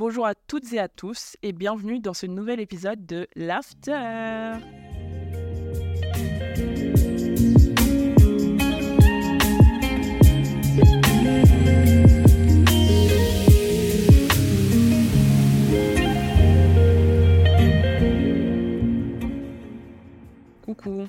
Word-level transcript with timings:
Bonjour 0.00 0.24
à 0.24 0.34
toutes 0.34 0.72
et 0.72 0.78
à 0.78 0.88
tous 0.88 1.36
et 1.42 1.52
bienvenue 1.52 2.00
dans 2.00 2.14
ce 2.14 2.24
nouvel 2.24 2.58
épisode 2.58 3.04
de 3.04 3.28
l'After. 3.36 4.54
Coucou, 20.62 21.06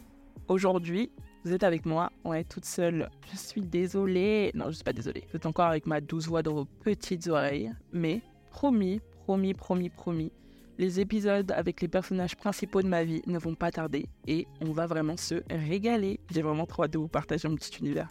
aujourd'hui 0.50 1.10
vous 1.44 1.54
êtes 1.54 1.64
avec 1.64 1.88
moi, 1.88 2.12
ouais, 2.24 2.44
toute 2.44 2.66
seule. 2.66 3.10
Je 3.32 3.38
suis 3.38 3.62
désolée. 3.62 4.52
Non, 4.54 4.66
je 4.68 4.74
suis 4.74 4.84
pas 4.84 4.94
désolée. 4.94 5.24
Vous 5.32 5.38
êtes 5.38 5.48
encore 5.48 5.66
avec 5.66 5.88
ma 5.88 6.00
douce 6.00 6.28
voix 6.28 6.44
dans 6.44 6.54
vos 6.54 6.66
petites 6.66 7.26
oreilles. 7.28 7.72
Mais 7.92 8.22
promis, 8.52 9.02
promis, 9.26 9.54
promis, 9.54 9.90
promis, 9.90 10.32
les 10.78 11.00
épisodes 11.00 11.52
avec 11.52 11.82
les 11.82 11.88
personnages 11.88 12.36
principaux 12.36 12.82
de 12.82 12.88
ma 12.88 13.04
vie 13.04 13.22
ne 13.26 13.40
vont 13.40 13.56
pas 13.56 13.72
tarder 13.72 14.08
et 14.28 14.48
on 14.62 14.72
va 14.72 14.88
vraiment 14.88 15.18
se 15.18 15.36
régaler. 15.50 16.20
J'ai 16.32 16.42
vraiment 16.42 16.66
trop 16.66 16.84
hâte 16.84 16.92
de 16.92 16.98
vous 16.98 17.08
partager 17.08 17.48
un 17.48 17.56
petit 17.56 17.80
univers. 17.80 18.10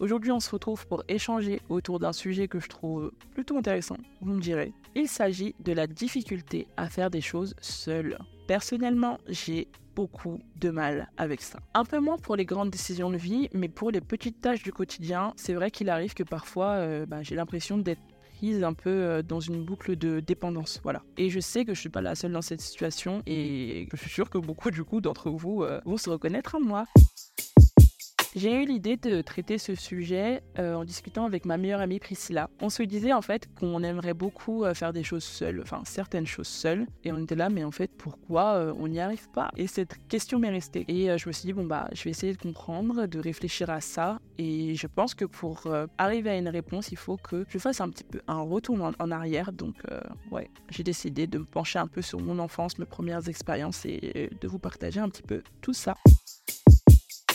Aujourd'hui, 0.00 0.32
on 0.32 0.40
se 0.40 0.50
retrouve 0.50 0.86
pour 0.86 1.04
échanger 1.08 1.60
autour 1.68 1.98
d'un 1.98 2.12
sujet 2.12 2.48
que 2.48 2.58
je 2.58 2.68
trouve 2.68 3.12
plutôt 3.34 3.58
intéressant, 3.58 3.98
vous 4.22 4.32
me 4.32 4.40
direz. 4.40 4.72
Il 4.94 5.08
s'agit 5.08 5.54
de 5.60 5.72
la 5.72 5.86
difficulté 5.86 6.66
à 6.76 6.88
faire 6.88 7.10
des 7.10 7.20
choses 7.20 7.54
seul. 7.60 8.18
Personnellement, 8.48 9.18
j'ai 9.28 9.68
beaucoup 9.94 10.40
de 10.56 10.70
mal 10.70 11.10
avec 11.18 11.42
ça. 11.42 11.58
Un 11.74 11.84
peu 11.84 11.98
moins 11.98 12.16
pour 12.16 12.36
les 12.36 12.46
grandes 12.46 12.70
décisions 12.70 13.10
de 13.10 13.18
vie, 13.18 13.50
mais 13.52 13.68
pour 13.68 13.90
les 13.90 14.00
petites 14.00 14.40
tâches 14.40 14.62
du 14.62 14.72
quotidien, 14.72 15.34
c'est 15.36 15.52
vrai 15.52 15.70
qu'il 15.70 15.90
arrive 15.90 16.14
que 16.14 16.22
parfois 16.22 16.70
euh, 16.76 17.04
bah, 17.04 17.22
j'ai 17.22 17.34
l'impression 17.34 17.76
d'être 17.76 18.00
un 18.42 18.72
peu 18.72 18.90
euh, 18.90 19.22
dans 19.22 19.40
une 19.40 19.64
boucle 19.64 19.96
de 19.96 20.20
dépendance. 20.20 20.80
Voilà. 20.82 21.02
Et 21.16 21.30
je 21.30 21.40
sais 21.40 21.64
que 21.64 21.74
je 21.74 21.80
suis 21.80 21.88
pas 21.88 22.00
la 22.00 22.14
seule 22.14 22.32
dans 22.32 22.42
cette 22.42 22.60
situation 22.60 23.22
et 23.26 23.88
je 23.92 23.96
suis 23.96 24.10
sûr 24.10 24.30
que 24.30 24.38
beaucoup 24.38 24.70
du 24.70 24.84
coup 24.84 25.00
d'entre 25.00 25.30
vous 25.30 25.62
euh, 25.62 25.80
vont 25.84 25.96
se 25.96 26.10
reconnaître 26.10 26.54
en 26.54 26.60
moi. 26.60 26.86
J'ai 28.36 28.62
eu 28.62 28.64
l'idée 28.64 28.96
de 28.96 29.22
traiter 29.22 29.58
ce 29.58 29.74
sujet 29.74 30.40
euh, 30.56 30.74
en 30.74 30.84
discutant 30.84 31.24
avec 31.24 31.44
ma 31.46 31.56
meilleure 31.56 31.80
amie 31.80 31.98
Priscilla. 31.98 32.48
On 32.60 32.70
se 32.70 32.84
disait 32.84 33.12
en 33.12 33.22
fait 33.22 33.48
qu'on 33.58 33.82
aimerait 33.82 34.14
beaucoup 34.14 34.64
euh, 34.64 34.72
faire 34.72 34.92
des 34.92 35.02
choses 35.02 35.24
seules, 35.24 35.60
enfin 35.62 35.82
certaines 35.84 36.28
choses 36.28 36.46
seules, 36.46 36.86
et 37.02 37.10
on 37.10 37.18
était 37.18 37.34
là, 37.34 37.48
mais 37.50 37.64
en 37.64 37.72
fait 37.72 37.90
pourquoi 37.98 38.54
euh, 38.54 38.74
on 38.78 38.86
n'y 38.86 39.00
arrive 39.00 39.28
pas? 39.30 39.50
Et 39.56 39.66
cette 39.66 40.06
question 40.06 40.38
m'est 40.38 40.50
restée. 40.50 40.84
Et 40.86 41.18
je 41.18 41.28
me 41.28 41.32
suis 41.32 41.46
dit, 41.46 41.52
bon 41.52 41.64
bah 41.64 41.88
je 41.92 42.04
vais 42.04 42.10
essayer 42.10 42.32
de 42.32 42.38
comprendre, 42.38 43.06
de 43.06 43.18
réfléchir 43.18 43.68
à 43.68 43.80
ça, 43.80 44.20
et 44.38 44.76
je 44.76 44.86
pense 44.86 45.16
que 45.16 45.24
pour 45.24 45.66
arriver 45.98 46.30
à 46.30 46.36
une 46.36 46.48
réponse, 46.48 46.92
il 46.92 46.98
faut 46.98 47.16
que 47.16 47.44
je 47.48 47.58
fasse 47.58 47.80
un 47.80 47.90
petit 47.90 48.04
peu 48.04 48.20
un 48.28 48.42
retour 48.42 48.78
en, 48.98 49.10
arrière. 49.10 49.52
Donc 49.52 49.74
ouais, 50.30 50.48
j'ai 50.70 50.84
décidé 50.84 51.26
de 51.26 51.38
me 51.38 51.44
pencher 51.44 51.80
un 51.80 51.88
peu 51.88 52.00
sur 52.00 52.20
mon 52.20 52.38
enfance, 52.38 52.78
mes 52.78 52.86
premières 52.86 53.28
expériences, 53.28 53.84
et 53.86 54.30
de 54.40 54.48
vous 54.48 54.60
partager 54.60 55.00
un 55.00 55.08
petit 55.08 55.22
peu 55.22 55.42
tout 55.60 55.72
ça. 55.72 55.94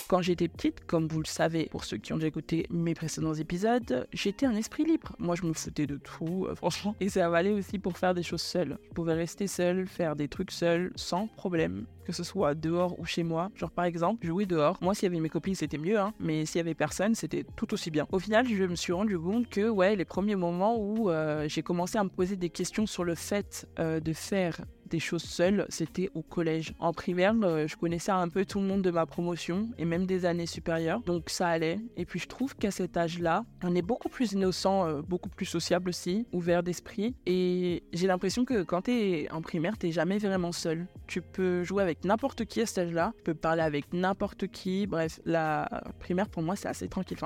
Quand 0.07 0.21
j'étais 0.21 0.47
petite, 0.47 0.85
comme 0.85 1.07
vous 1.07 1.19
le 1.19 1.25
savez, 1.25 1.65
pour 1.71 1.83
ceux 1.83 1.97
qui 1.97 2.13
ont 2.13 2.17
déjà 2.17 2.27
écouté 2.27 2.67
mes 2.69 2.93
précédents 2.93 3.33
épisodes, 3.33 4.07
j'étais 4.13 4.45
un 4.45 4.55
esprit 4.55 4.85
libre. 4.85 5.15
Moi, 5.17 5.33
je 5.33 5.43
me 5.43 5.53
foutais 5.53 5.87
de 5.87 5.97
tout, 5.97 6.45
euh, 6.47 6.53
franchement. 6.53 6.95
Et 6.99 7.09
ça 7.09 7.27
valait 7.27 7.51
aussi 7.51 7.79
pour 7.79 7.97
faire 7.97 8.13
des 8.13 8.21
choses 8.21 8.43
seule. 8.43 8.77
Je 8.87 8.93
pouvais 8.93 9.15
rester 9.15 9.47
seule, 9.47 9.87
faire 9.87 10.15
des 10.15 10.27
trucs 10.27 10.51
seule, 10.51 10.91
sans 10.95 11.25
problème. 11.25 11.87
Que 12.05 12.13
ce 12.13 12.23
soit 12.23 12.53
dehors 12.53 12.99
ou 12.99 13.05
chez 13.05 13.23
moi. 13.23 13.49
Genre, 13.55 13.71
par 13.71 13.85
exemple, 13.85 14.27
jouer 14.27 14.45
dehors. 14.45 14.77
Moi, 14.79 14.93
s'il 14.93 15.05
y 15.05 15.11
avait 15.11 15.19
mes 15.19 15.29
copines, 15.29 15.55
c'était 15.55 15.79
mieux, 15.79 15.97
hein. 15.97 16.13
Mais 16.19 16.45
s'il 16.45 16.57
y 16.57 16.61
avait 16.61 16.75
personne, 16.75 17.15
c'était 17.15 17.43
tout 17.55 17.73
aussi 17.73 17.89
bien. 17.89 18.05
Au 18.11 18.19
final, 18.19 18.47
je 18.47 18.63
me 18.63 18.75
suis 18.75 18.93
rendu 18.93 19.17
compte 19.17 19.49
que, 19.49 19.67
ouais, 19.67 19.95
les 19.95 20.05
premiers 20.05 20.35
moments 20.35 20.77
où 20.77 21.09
euh, 21.09 21.47
j'ai 21.49 21.63
commencé 21.63 21.97
à 21.97 22.03
me 22.03 22.09
poser 22.09 22.35
des 22.35 22.51
questions 22.51 22.85
sur 22.85 23.03
le 23.03 23.15
fait 23.15 23.67
euh, 23.79 23.99
de 23.99 24.13
faire 24.13 24.61
des 24.89 24.99
choses 24.99 25.23
seules, 25.23 25.65
c'était 25.69 26.09
au 26.13 26.21
collège. 26.21 26.73
En 26.79 26.93
primaire, 26.93 27.33
euh, 27.43 27.67
je 27.67 27.75
connaissais 27.75 28.11
un 28.11 28.29
peu 28.29 28.45
tout 28.45 28.59
le 28.59 28.65
monde 28.65 28.81
de 28.81 28.91
ma 28.91 29.05
promotion 29.05 29.69
et 29.77 29.85
même 29.85 30.05
des 30.05 30.25
années 30.25 30.45
supérieures, 30.45 31.01
donc 31.01 31.29
ça 31.29 31.47
allait. 31.47 31.79
Et 31.97 32.05
puis 32.05 32.19
je 32.19 32.27
trouve 32.27 32.55
qu'à 32.55 32.71
cet 32.71 32.97
âge-là, 32.97 33.45
on 33.63 33.75
est 33.75 33.81
beaucoup 33.81 34.09
plus 34.09 34.33
innocent, 34.33 34.87
euh, 34.87 35.01
beaucoup 35.01 35.29
plus 35.29 35.45
sociable 35.45 35.89
aussi, 35.89 36.27
ouvert 36.31 36.63
d'esprit. 36.63 37.15
Et 37.25 37.83
j'ai 37.93 38.07
l'impression 38.07 38.45
que 38.45 38.63
quand 38.63 38.83
t'es 38.83 39.27
en 39.31 39.41
primaire, 39.41 39.77
t'es 39.77 39.91
jamais 39.91 40.17
vraiment 40.17 40.51
seul. 40.51 40.87
Tu 41.07 41.21
peux 41.21 41.63
jouer 41.63 41.83
avec 41.83 42.03
n'importe 42.03 42.45
qui 42.45 42.61
à 42.61 42.65
cet 42.65 42.79
âge-là, 42.79 43.13
tu 43.17 43.23
peux 43.23 43.33
parler 43.33 43.61
avec 43.61 43.93
n'importe 43.93 44.47
qui. 44.47 44.87
Bref, 44.87 45.19
la 45.25 45.83
primaire 45.99 46.29
pour 46.29 46.43
moi 46.43 46.55
c'est 46.55 46.67
assez 46.67 46.87
tranquille. 46.87 47.17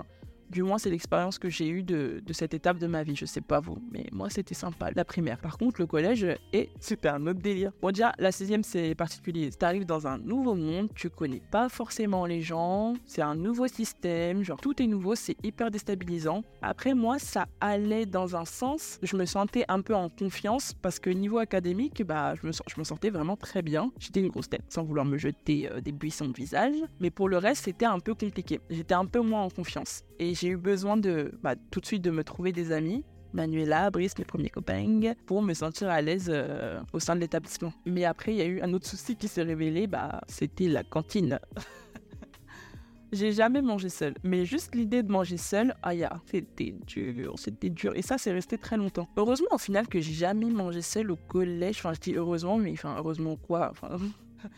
Du 0.50 0.64
moins, 0.64 0.78
c'est 0.78 0.90
l'expérience 0.90 1.38
que 1.38 1.50
j'ai 1.50 1.68
eue 1.68 1.84
de, 1.84 2.22
cette 2.32 2.54
étape 2.54 2.78
de 2.78 2.88
ma 2.88 3.04
vie. 3.04 3.16
Je 3.16 3.26
sais 3.26 3.42
pas 3.42 3.60
vous, 3.60 3.78
mais 3.92 4.08
moi, 4.12 4.30
c'était 4.30 4.56
sympa, 4.56 4.90
la 4.96 5.06
primaire. 5.06 5.38
Par 5.40 5.58
contre, 5.58 5.80
le 5.80 5.88
collège 5.88 6.26
est 6.54 6.70
super 6.80 7.16
un 7.16 7.28
autre 7.28 7.40
délire. 7.40 7.72
Bon, 7.82 7.90
déjà, 7.90 8.14
la 8.18 8.32
sixième, 8.32 8.64
c'est 8.64 8.96
particulier. 8.96 9.50
Tu 9.52 9.66
arrives 9.66 9.86
dans 9.86 10.08
un 10.08 10.18
nouveau 10.18 10.56
monde, 10.56 10.90
tu 10.96 11.10
connais 11.10 11.42
pas 11.52 11.70
forcément 11.70 12.26
les 12.26 12.42
gens, 12.42 12.96
c'est 13.06 13.22
un 13.22 13.36
nouveau 13.36 13.68
système, 13.68 14.44
genre 14.44 14.60
tout 14.60 14.82
est 14.82 14.88
nouveau, 14.88 15.16
c'est 15.16 15.36
hyper 15.44 15.72
déstabilisant. 15.72 16.44
Après, 16.62 16.94
moi, 16.94 17.20
ça 17.20 17.48
allait 17.62 18.06
dans 18.06 18.36
un 18.36 18.46
sens, 18.46 19.00
je 19.04 19.16
me 19.16 19.26
sentais 19.26 19.66
un 19.68 19.82
peu 19.82 19.96
en 19.96 20.10
confiance 20.10 20.74
parce 20.82 21.00
que 21.00 21.10
niveau 21.10 21.38
académique, 21.38 22.04
bah, 22.04 22.36
je 22.42 22.48
me, 22.48 22.52
je 22.52 22.84
sentais 22.84 23.10
vraiment 23.10 23.38
très 23.38 23.62
bien. 23.62 23.92
J'étais 24.00 24.20
une 24.20 24.30
grosse 24.30 24.50
tête, 24.50 24.64
sans 24.70 24.84
vouloir 24.84 25.06
me 25.06 25.18
jeter 25.18 25.70
euh, 25.70 25.82
des 25.82 25.92
buissons 25.92 26.28
de 26.28 26.36
visage. 26.36 26.76
Mais 27.00 27.12
pour 27.12 27.30
le 27.30 27.38
reste, 27.38 27.66
c'était 27.66 27.86
un 27.86 28.00
peu 28.00 28.16
compliqué. 28.16 28.60
J'étais 28.70 28.96
un 28.96 29.06
peu 29.06 29.20
moins 29.20 29.44
en 29.44 29.50
confiance. 29.50 30.04
Et 30.20 30.36
j'ai 30.36 30.50
eu 30.50 30.58
besoin 30.58 30.98
de 30.98 31.32
bah, 31.42 31.56
tout 31.72 31.80
de 31.80 31.86
suite 31.86 32.02
de 32.02 32.12
me 32.12 32.24
trouver 32.24 32.52
des 32.52 32.72
amis. 32.72 33.04
Manuela, 33.32 33.92
Brice, 33.92 34.18
mes 34.18 34.26
premiers 34.26 34.50
copains, 34.50 35.14
pour 35.26 35.42
me 35.42 35.54
sentir 35.54 35.90
à 35.90 36.02
l'aise 36.02 36.30
euh, 36.34 36.82
au 36.94 37.00
sein 37.00 37.16
de 37.16 37.22
l'établissement. 37.22 37.72
Mais 37.86 38.04
après, 38.04 38.34
il 38.34 38.38
y 38.38 38.42
a 38.42 38.46
eu 38.46 38.60
un 38.62 38.74
autre 38.74 38.88
souci 38.88 39.16
qui 39.16 39.28
s'est 39.28 39.44
révélé, 39.44 39.86
bah, 39.86 40.22
c'était 40.28 40.68
la 40.68 40.84
cantine. 40.84 41.40
J'ai 43.12 43.32
jamais 43.32 43.62
mangé 43.62 43.90
seul, 43.90 44.14
mais 44.24 44.46
juste 44.46 44.76
l'idée 44.76 45.02
de 45.02 45.12
manger 45.12 45.38
seul, 45.38 45.76
aïe, 45.82 46.08
c'était 46.26 46.76
dur, 46.86 47.34
c'était 47.38 47.70
dur. 47.70 47.94
Et 47.96 48.04
ça, 48.04 48.20
c'est 48.20 48.32
resté 48.32 48.58
très 48.58 48.78
longtemps. 48.78 49.08
Heureusement, 49.18 49.48
au 49.52 49.58
final, 49.58 49.88
que 49.88 50.00
j'ai 50.00 50.14
jamais 50.14 50.46
mangé 50.46 50.82
seul 50.82 51.10
au 51.10 51.16
collège. 51.16 51.78
Enfin, 51.80 51.94
je 51.94 52.00
dis 52.00 52.14
heureusement, 52.16 52.58
mais 52.58 52.72
enfin, 52.72 52.96
heureusement 52.98 53.36
quoi 53.36 53.74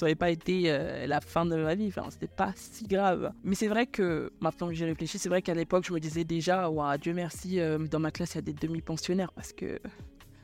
ça 0.00 0.06
n'aurait 0.06 0.14
pas 0.14 0.30
été 0.30 0.62
euh, 0.66 1.06
la 1.06 1.20
fin 1.20 1.44
de 1.44 1.54
ma 1.56 1.74
vie. 1.74 1.88
Enfin, 1.88 2.06
c'était 2.08 2.26
pas 2.26 2.52
si 2.56 2.84
grave. 2.84 3.32
Mais 3.44 3.54
c'est 3.54 3.68
vrai 3.68 3.86
que 3.86 4.32
maintenant 4.40 4.68
que 4.68 4.72
j'y 4.72 4.86
réfléchi, 4.86 5.18
c'est 5.18 5.28
vrai 5.28 5.42
qu'à 5.42 5.52
l'époque, 5.52 5.84
je 5.86 5.92
me 5.92 6.00
disais 6.00 6.24
déjà, 6.24 6.70
ouais, 6.70 6.96
Dieu 6.96 7.12
merci, 7.12 7.60
euh, 7.60 7.76
dans 7.78 8.00
ma 8.00 8.10
classe, 8.10 8.32
il 8.32 8.36
y 8.36 8.38
a 8.38 8.42
des 8.42 8.54
demi-pensionnaires 8.54 9.30
parce 9.32 9.52
que. 9.52 9.78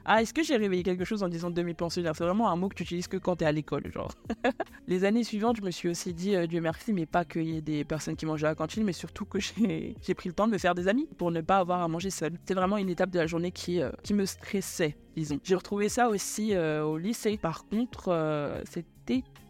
Ah, 0.04 0.20
est-ce 0.22 0.34
que 0.34 0.42
j'ai 0.42 0.56
réveillé 0.56 0.82
quelque 0.82 1.04
chose 1.04 1.22
en 1.22 1.28
disant 1.28 1.50
demi-pensionnaire? 1.50 2.14
C'est 2.14 2.22
vraiment 2.22 2.50
un 2.50 2.56
mot 2.56 2.68
que 2.68 2.74
tu 2.74 2.82
utilises 2.82 3.08
que 3.08 3.16
quand 3.16 3.36
tu 3.36 3.44
es 3.44 3.46
à 3.46 3.50
l'école, 3.50 3.90
genre. 3.90 4.12
Les 4.86 5.04
années 5.04 5.24
suivantes, 5.24 5.56
je 5.56 5.62
me 5.62 5.70
suis 5.70 5.88
aussi 5.88 6.12
dit, 6.12 6.36
euh, 6.36 6.46
Dieu 6.46 6.60
merci, 6.60 6.92
mais 6.92 7.06
pas 7.06 7.24
qu'il 7.24 7.48
y 7.48 7.56
ait 7.56 7.62
des 7.62 7.82
personnes 7.82 8.14
qui 8.14 8.26
mangent 8.26 8.44
à 8.44 8.48
la 8.48 8.54
cantine, 8.54 8.84
mais 8.84 8.92
surtout 8.92 9.24
que 9.24 9.38
j'ai 9.40 10.14
pris 10.14 10.28
le 10.28 10.34
temps 10.34 10.46
de 10.46 10.52
me 10.52 10.58
faire 10.58 10.74
des 10.74 10.86
amis 10.86 11.08
pour 11.16 11.30
ne 11.30 11.40
pas 11.40 11.56
avoir 11.56 11.80
à 11.80 11.88
manger 11.88 12.10
seul. 12.10 12.32
C'est 12.44 12.54
vraiment 12.54 12.76
une 12.76 12.90
étape 12.90 13.10
de 13.10 13.18
la 13.18 13.26
journée 13.26 13.52
qui, 13.52 13.80
me 14.12 14.26
stressait, 14.26 14.96
disons. 15.16 15.40
J'ai 15.42 15.54
retrouvé 15.54 15.88
ça 15.88 16.10
aussi 16.10 16.54
au 16.56 16.98
lycée. 16.98 17.38
Par 17.38 17.66
contre, 17.66 18.12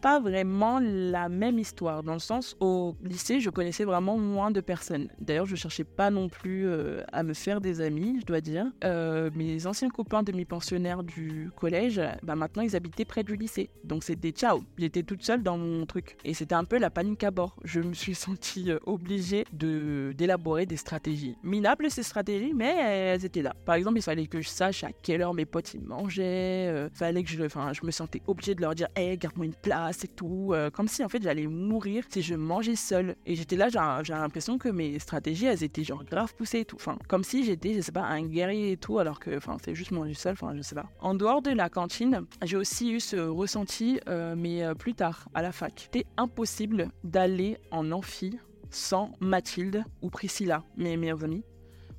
pas 0.01 0.19
vraiment 0.19 0.79
la 0.81 1.29
même 1.29 1.59
histoire, 1.59 2.03
dans 2.03 2.13
le 2.13 2.19
sens 2.19 2.55
au 2.59 2.95
lycée, 3.03 3.39
je 3.39 3.49
connaissais 3.49 3.83
vraiment 3.83 4.17
moins 4.17 4.51
de 4.51 4.61
personnes. 4.61 5.09
D'ailleurs, 5.19 5.45
je 5.45 5.55
cherchais 5.55 5.83
pas 5.83 6.11
non 6.11 6.29
plus 6.29 6.67
euh, 6.67 7.03
à 7.11 7.23
me 7.23 7.33
faire 7.33 7.61
des 7.61 7.81
amis, 7.81 8.17
je 8.21 8.25
dois 8.25 8.41
dire. 8.41 8.65
Euh, 8.83 9.29
mes 9.35 9.65
anciens 9.65 9.89
copains 9.89 10.23
demi-pensionnaires 10.23 11.03
du 11.03 11.49
collège, 11.55 12.01
bah 12.23 12.35
maintenant 12.35 12.63
ils 12.63 12.75
habitaient 12.75 13.05
près 13.05 13.23
du 13.23 13.35
lycée. 13.35 13.69
Donc 13.83 14.03
c'était 14.03 14.31
ciao, 14.31 14.61
j'étais 14.77 15.03
toute 15.03 15.23
seule 15.23 15.43
dans 15.43 15.57
mon 15.57 15.85
truc. 15.85 16.17
Et 16.23 16.33
c'était 16.33 16.55
un 16.55 16.65
peu 16.65 16.77
la 16.77 16.89
panique 16.89 17.23
à 17.23 17.31
bord. 17.31 17.55
Je 17.63 17.81
me 17.81 17.93
suis 17.93 18.15
sentie 18.27 18.71
euh, 18.71 18.79
obligée 18.85 19.45
de 19.53 20.13
d'élaborer 20.15 20.65
des 20.65 20.77
stratégies. 20.77 21.35
Minables 21.43 21.89
ces 21.89 22.03
stratégies, 22.03 22.53
mais 22.53 22.75
elles 22.77 23.25
étaient 23.25 23.41
là. 23.41 23.55
Par 23.65 23.75
exemple, 23.75 23.97
il 23.97 24.03
fallait 24.03 24.27
que 24.27 24.41
je 24.41 24.49
sache 24.49 24.83
à 24.83 24.91
quelle 24.91 25.21
heure 25.21 25.33
mes 25.33 25.45
potes 25.45 25.73
ils 25.73 25.83
mangeaient. 25.83 26.87
Il 26.91 26.95
fallait 26.95 27.23
que 27.23 27.29
je, 27.29 27.37
je 27.37 27.85
me 27.85 27.91
sentais 27.91 28.21
obligée 28.27 28.55
de 28.55 28.61
leur 28.61 28.75
dire, 28.75 28.87
hé, 28.95 29.17
garde-moi 29.17 29.46
une 29.47 29.53
place 29.53 29.97
c'est 29.99 30.15
tout. 30.15 30.51
Euh, 30.53 30.69
comme 30.69 30.87
si 30.87 31.03
en 31.03 31.09
fait 31.09 31.21
j'allais 31.21 31.47
mourir 31.47 32.03
si 32.09 32.21
je 32.21 32.35
mangeais 32.35 32.75
seule. 32.75 33.15
Et 33.25 33.35
j'étais 33.35 33.55
là, 33.55 33.69
j'ai 34.03 34.13
l'impression 34.13 34.57
que 34.57 34.69
mes 34.69 34.99
stratégies, 34.99 35.45
elles 35.45 35.63
étaient 35.63 35.83
genre 35.83 36.03
grave 36.03 36.33
poussées 36.35 36.59
et 36.59 36.65
tout. 36.65 36.75
Enfin, 36.75 36.97
comme 37.07 37.23
si 37.23 37.43
j'étais, 37.43 37.73
je 37.73 37.81
sais 37.81 37.91
pas, 37.91 38.03
un 38.03 38.21
guerrier 38.21 38.73
et 38.73 38.77
tout, 38.77 38.99
alors 38.99 39.19
que 39.19 39.35
enfin, 39.37 39.57
c'est 39.63 39.75
juste 39.75 39.91
manger 39.91 40.13
seul, 40.13 40.33
enfin, 40.33 40.55
je 40.55 40.61
sais 40.61 40.75
pas. 40.75 40.89
En 40.99 41.13
dehors 41.13 41.41
de 41.41 41.51
la 41.51 41.69
cantine, 41.69 42.25
j'ai 42.43 42.57
aussi 42.57 42.91
eu 42.91 42.99
ce 42.99 43.15
ressenti, 43.15 43.99
euh, 44.07 44.35
mais 44.37 44.63
euh, 44.63 44.73
plus 44.73 44.93
tard, 44.93 45.27
à 45.33 45.41
la 45.41 45.51
fac. 45.51 45.73
C'était 45.77 46.05
impossible 46.17 46.89
d'aller 47.03 47.57
en 47.71 47.91
amphi 47.91 48.37
sans 48.69 49.11
Mathilde 49.19 49.83
ou 50.01 50.09
Priscilla, 50.09 50.63
mes 50.75 50.97
meilleures 50.97 51.23
amies 51.23 51.43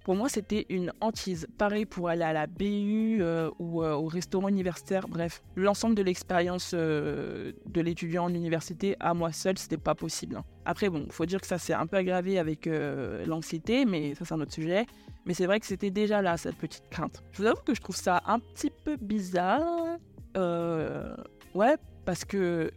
pour 0.08 0.16
moi, 0.16 0.31
c'était 0.31 0.64
une 0.70 0.90
hantise. 1.02 1.46
Pareil 1.58 1.84
pour 1.84 2.08
aller 2.08 2.22
à 2.22 2.32
la 2.32 2.46
BU 2.46 3.19
euh, 3.20 3.50
ou 3.58 3.82
euh, 3.82 3.93
au 3.93 4.06
restaurant 4.06 4.49
universitaire. 4.49 5.06
Bref, 5.06 5.43
l'ensemble 5.55 5.94
de 5.94 6.02
l'expérience 6.02 6.70
euh, 6.72 7.52
de 7.66 7.81
l'étudiant 7.82 8.25
en 8.25 8.32
université 8.32 8.96
à 9.00 9.12
moi 9.12 9.32
seul, 9.32 9.58
c'était 9.58 9.76
pas 9.76 9.94
possible. 9.94 10.37
hein. 10.37 10.44
Après, 10.64 10.88
bon, 10.88 11.06
faut 11.10 11.26
dire 11.26 11.43
que 11.43 11.46
ça 11.46 11.58
s'est 11.58 11.75
un 11.75 11.87
peu 11.87 11.99
aggravé 11.99 12.38
avec 12.38 12.66
l'anxiété, 13.26 13.84
mais 13.84 14.14
ça, 14.14 14.25
c'est 14.25 14.32
un 14.32 14.40
autre 14.40 14.55
sujet. 14.55 14.87
Mais 15.26 15.34
c'est 15.34 15.44
vrai 15.44 15.60
que 15.60 15.66
c'était 15.66 15.90
déjà 15.90 16.22
là, 16.22 16.38
cette 16.38 16.56
petite 16.56 16.88
crainte. 16.88 17.22
Je 17.32 17.43
vous 17.43 17.46
avoue 17.46 17.60
que 17.62 17.75
je 17.75 17.81
trouve 17.82 17.96
ça 17.96 18.22
un 18.25 18.38
petit 18.38 18.70
peu 18.70 18.96
bizarre. 18.96 19.99
Ouais, 21.55 21.76
parce 22.06 22.25
que 22.25 22.70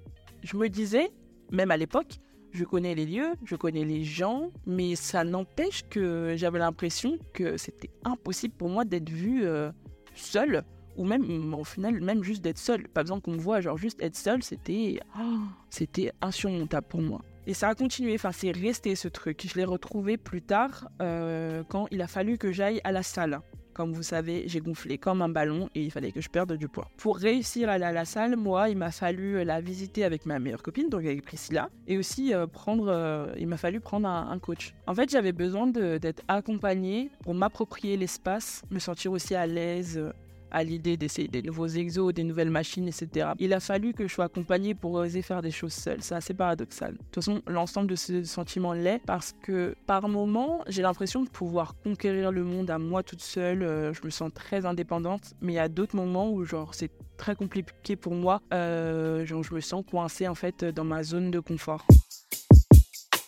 je 0.44 0.58
me 0.58 0.68
disais, 0.68 1.10
même 1.50 1.72
à 1.72 1.78
l'époque, 1.78 2.20
je 2.52 2.64
connais 2.64 2.96
les 2.96 3.06
lieux, 3.06 3.34
je 3.46 3.56
connais 3.56 3.86
les 3.86 4.04
gens, 4.04 4.52
mais 4.66 4.96
ça 4.96 5.24
n'empêche 5.24 5.84
que 5.90 6.36
j'avais 6.38 6.60
l'impression 6.60 7.18
que 7.34 7.58
c'était 7.58 7.90
impossible 8.04 8.54
pour 8.56 8.70
moi 8.70 8.86
d'être 8.86 9.10
vue 9.10 9.46
euh, 9.46 9.72
seule, 10.16 10.64
ou 10.98 11.06
même, 11.06 11.54
au 11.54 11.64
final, 11.64 12.02
même 12.02 12.24
juste 12.24 12.44
d'être 12.44 12.58
seule. 12.58 12.88
Pas 12.88 13.04
besoin 13.04 13.20
qu'on 13.20 13.32
me 13.32 13.40
voit, 13.40 13.62
genre 13.62 13.78
juste 13.78 14.02
être 14.02 14.16
seule, 14.16 14.44
c'était 14.44 15.00
oh, 15.18 15.40
c'était 15.70 16.12
insurmontable 16.22 16.88
pour 16.88 17.02
moi. 17.02 17.22
Et 17.48 17.54
ça 17.54 17.70
a 17.70 17.76
continué, 17.76 18.14
enfin 18.16 18.32
c'est 18.32 18.52
resté 18.52 18.96
ce 18.96 19.08
truc. 19.08 19.48
Je 19.48 19.56
l'ai 19.56 19.66
retrouvé 19.66 20.18
plus 20.18 20.42
tard 20.42 20.90
euh, 21.02 21.64
quand 21.68 21.88
il 21.92 22.02
a 22.02 22.08
fallu 22.08 22.38
que 22.38 22.52
j'aille 22.52 22.82
à 22.84 22.92
la 22.92 23.04
salle. 23.04 23.42
Comme 23.74 23.94
vous 23.94 24.04
savez, 24.04 24.44
j'ai 24.48 24.60
gonflé 24.60 24.98
comme 24.98 25.22
un 25.22 25.30
ballon 25.30 25.70
et 25.76 25.84
il 25.84 25.92
fallait 25.92 26.12
que 26.12 26.22
je 26.22 26.30
perde 26.30 26.54
du 26.54 26.68
poids. 26.68 26.90
Pour 26.98 27.18
réussir 27.18 27.70
à 27.70 27.74
aller 27.74 27.86
à 27.86 27.92
la 27.92 28.06
salle, 28.06 28.36
moi, 28.36 28.70
il 28.70 28.78
m'a 28.78 28.92
fallu 28.92 29.44
la 29.44 29.62
visiter 29.62 30.04
avec 30.04 30.26
ma 30.26 30.40
meilleure 30.40 30.64
copine, 30.64 30.90
donc 30.90 31.02
avec 31.02 31.24
Priscilla, 31.24 31.70
et 31.88 31.98
aussi 31.98 32.34
euh, 32.34 32.48
prendre, 32.48 32.88
euh, 32.90 33.34
il 33.38 33.48
m'a 33.48 33.58
fallu 33.58 33.80
prendre 33.80 34.08
un, 34.08 34.30
un 34.30 34.40
coach. 34.40 34.74
En 34.88 34.96
fait, 34.96 35.10
j'avais 35.10 35.32
besoin 35.32 35.68
d'être 35.68 36.24
accompagnée 36.28 37.10
pour 37.24 37.34
m'approprier 37.34 37.98
l'espace, 37.98 38.64
me 38.70 38.80
sentir 38.80 39.12
aussi 39.12 39.36
à 39.36 39.48
l'aise. 39.48 40.02
À 40.52 40.64
l'idée 40.64 40.98
d'essayer 40.98 41.28
des 41.28 41.42
nouveaux 41.42 41.68
exos, 41.68 42.14
des 42.14 42.24
nouvelles 42.24 42.50
machines, 42.50 42.88
etc. 42.88 43.30
Il 43.40 43.54
a 43.54 43.60
fallu 43.60 43.94
que 43.94 44.08
je 44.08 44.14
sois 44.14 44.26
accompagnée 44.26 44.76
pour 44.76 44.94
oser 44.94 45.22
faire 45.22 45.42
des 45.42 45.52
choses 45.52 45.74
seule. 45.74 46.02
C'est 46.02 46.16
assez 46.16 46.34
paradoxal. 46.34 46.94
De 46.94 46.98
toute 46.98 47.16
façon, 47.16 47.42
l'ensemble 47.48 47.88
de 47.88 47.96
ce 47.96 48.24
sentiment 48.24 48.74
l'est 48.74 49.02
parce 49.06 49.34
que 49.42 49.76
par 49.86 50.08
moments, 50.08 50.64
j'ai 50.68 50.82
l'impression 50.82 51.24
de 51.24 51.30
pouvoir 51.30 51.76
conquérir 51.84 52.32
le 52.32 52.44
monde 52.44 52.70
à 52.70 52.78
moi 52.78 53.04
toute 53.04 53.22
seule. 53.22 53.64
Euh, 53.64 53.94
je 53.94 54.02
me 54.04 54.10
sens 54.10 54.32
très 54.34 54.66
indépendante. 54.66 55.34
Mais 55.42 55.54
il 55.54 55.56
y 55.56 55.60
a 55.60 55.70
d'autres 55.70 55.96
moments 55.96 56.32
où 56.32 56.44
genre 56.46 56.74
c'est 56.74 56.92
très 57.18 57.36
compliqué 57.36 57.96
pour 57.96 58.14
moi. 58.14 58.42
Euh, 58.54 59.26
genre 59.26 59.44
je 59.44 59.54
me 59.54 59.60
sens 59.60 59.84
coincée 59.90 60.28
en 60.28 60.36
fait 60.36 60.66
dans 60.66 60.84
ma 60.84 61.04
zone 61.04 61.32
de 61.32 61.40
confort. 61.40 61.86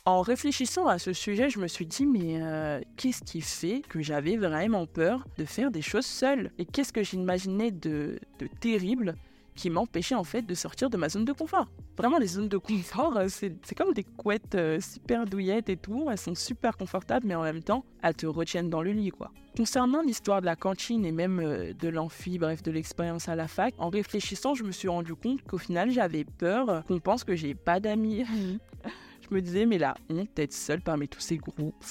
En 0.05 0.21
réfléchissant 0.21 0.87
à 0.87 0.99
ce 0.99 1.13
sujet, 1.13 1.49
je 1.49 1.59
me 1.59 1.67
suis 1.67 1.85
dit, 1.85 2.05
mais 2.05 2.41
euh, 2.41 2.81
qu'est-ce 2.97 3.23
qui 3.23 3.39
fait 3.39 3.81
que 3.87 4.01
j'avais 4.01 4.35
vraiment 4.35 4.85
peur 4.85 5.25
de 5.37 5.45
faire 5.45 5.71
des 5.71 5.81
choses 5.81 6.05
seule 6.05 6.51
Et 6.57 6.65
qu'est-ce 6.65 6.91
que 6.91 7.03
j'imaginais 7.03 7.71
de, 7.71 8.19
de 8.39 8.47
terrible 8.59 9.15
qui 9.55 9.69
m'empêchait 9.69 10.15
en 10.15 10.25
fait 10.25 10.41
de 10.41 10.55
sortir 10.55 10.89
de 10.89 10.97
ma 10.97 11.07
zone 11.07 11.23
de 11.23 11.31
confort? 11.31 11.67
Vraiment, 11.97 12.17
les 12.17 12.27
zones 12.27 12.49
de 12.49 12.57
confort, 12.57 13.15
euh, 13.15 13.27
c'est 13.29 13.55
c'est 13.63 13.75
comme 13.75 13.93
des 13.93 14.03
couettes 14.03 14.55
euh, 14.55 14.81
super 14.81 15.25
douillettes 15.25 15.69
et 15.69 15.77
tout. 15.77 16.09
Elles 16.11 16.17
sont 16.17 16.35
super 16.35 16.75
confortables, 16.75 17.25
mais 17.25 17.35
en 17.35 17.43
même 17.43 17.63
temps, 17.63 17.85
elles 18.01 18.15
te 18.15 18.25
retiennent 18.25 18.69
dans 18.69 18.81
le 18.81 18.91
lit, 18.91 19.11
quoi. 19.11 19.31
Concernant 19.55 20.01
l'histoire 20.01 20.41
de 20.41 20.47
la 20.47 20.57
cantine 20.57 21.05
et 21.05 21.13
même 21.13 21.39
euh, 21.39 21.71
de 21.71 21.87
l'amphi, 21.87 22.39
bref, 22.39 22.61
de 22.61 22.71
l'expérience 22.71 23.29
à 23.29 23.37
la 23.37 23.47
fac, 23.47 23.73
en 23.77 23.87
réfléchissant, 23.87 24.53
je 24.53 24.65
me 24.65 24.73
suis 24.73 24.89
rendu 24.89 25.15
compte 25.15 25.41
qu'au 25.43 25.57
final, 25.57 25.91
j'avais 25.91 26.25
peur 26.25 26.83
qu'on 26.89 26.99
pense 26.99 27.23
que 27.23 27.37
j'ai 27.37 27.55
pas 27.55 27.79
d'amis. 27.79 28.25
je 29.29 29.33
me 29.33 29.41
disais, 29.41 29.65
mais 29.65 29.77
la 29.77 29.95
honte 30.09 30.29
d'être 30.35 30.53
seule 30.53 30.81
parmi 30.81 31.07
tous 31.07 31.19
ces 31.19 31.37
groupes, 31.37 31.85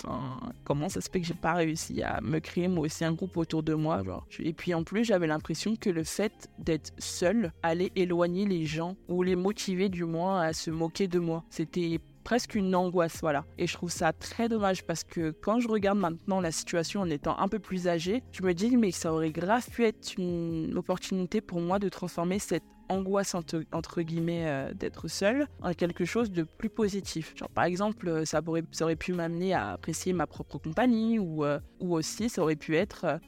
comment 0.64 0.88
ça 0.88 1.00
se 1.00 1.10
fait 1.10 1.20
que 1.20 1.26
j'ai 1.26 1.34
pas 1.34 1.54
réussi 1.54 2.02
à 2.02 2.20
me 2.20 2.38
créer 2.38 2.68
moi 2.68 2.84
aussi 2.84 3.04
un 3.04 3.12
groupe 3.12 3.36
autour 3.36 3.62
de 3.62 3.74
moi. 3.74 4.02
Et 4.38 4.52
puis 4.52 4.74
en 4.74 4.84
plus, 4.84 5.04
j'avais 5.04 5.26
l'impression 5.26 5.76
que 5.76 5.90
le 5.90 6.04
fait 6.04 6.48
d'être 6.58 6.92
seule 6.98 7.52
allait 7.62 7.92
éloigner 7.96 8.46
les 8.46 8.66
gens, 8.66 8.96
ou 9.08 9.22
les 9.22 9.36
motiver 9.36 9.88
du 9.88 10.04
moins 10.04 10.40
à 10.40 10.52
se 10.52 10.70
moquer 10.70 11.08
de 11.08 11.18
moi. 11.18 11.44
C'était 11.50 11.98
presque 12.24 12.54
une 12.54 12.74
angoisse, 12.74 13.18
voilà. 13.20 13.44
Et 13.58 13.66
je 13.66 13.74
trouve 13.74 13.90
ça 13.90 14.12
très 14.12 14.48
dommage 14.48 14.84
parce 14.84 15.02
que 15.02 15.30
quand 15.30 15.58
je 15.58 15.68
regarde 15.68 15.98
maintenant 15.98 16.40
la 16.40 16.52
situation 16.52 17.00
en 17.00 17.10
étant 17.10 17.38
un 17.38 17.48
peu 17.48 17.58
plus 17.58 17.88
âgée, 17.88 18.22
je 18.30 18.42
me 18.42 18.54
dis, 18.54 18.76
mais 18.76 18.92
ça 18.92 19.12
aurait 19.12 19.32
grave 19.32 19.68
pu 19.68 19.84
être 19.84 20.14
une 20.16 20.72
opportunité 20.76 21.40
pour 21.40 21.60
moi 21.60 21.78
de 21.78 21.88
transformer 21.88 22.38
cette 22.38 22.62
angoisse 22.92 23.34
entre, 23.34 24.02
guillemets 24.02 24.46
euh, 24.46 24.72
d'être 24.72 25.08
seule 25.08 25.46
en 25.62 25.72
quelque 25.74 26.04
chose 26.04 26.30
de 26.30 26.42
plus 26.42 26.70
positif. 26.70 27.34
Par 27.54 27.64
exemple, 27.64 28.08
euh, 28.08 28.24
ça 28.24 28.40
aurait, 28.46 28.96
pu 28.96 29.12
m'amener 29.12 29.54
à 29.54 29.72
apprécier 29.72 30.12
ma 30.12 30.26
propre 30.26 30.58
compagnie 30.58 31.18
ou, 31.18 31.44
euh, 31.44 31.58
aussi 31.80 32.28
ça 32.28 32.42
aurait 32.42 32.56
pu 32.56 32.76
être 32.76 33.18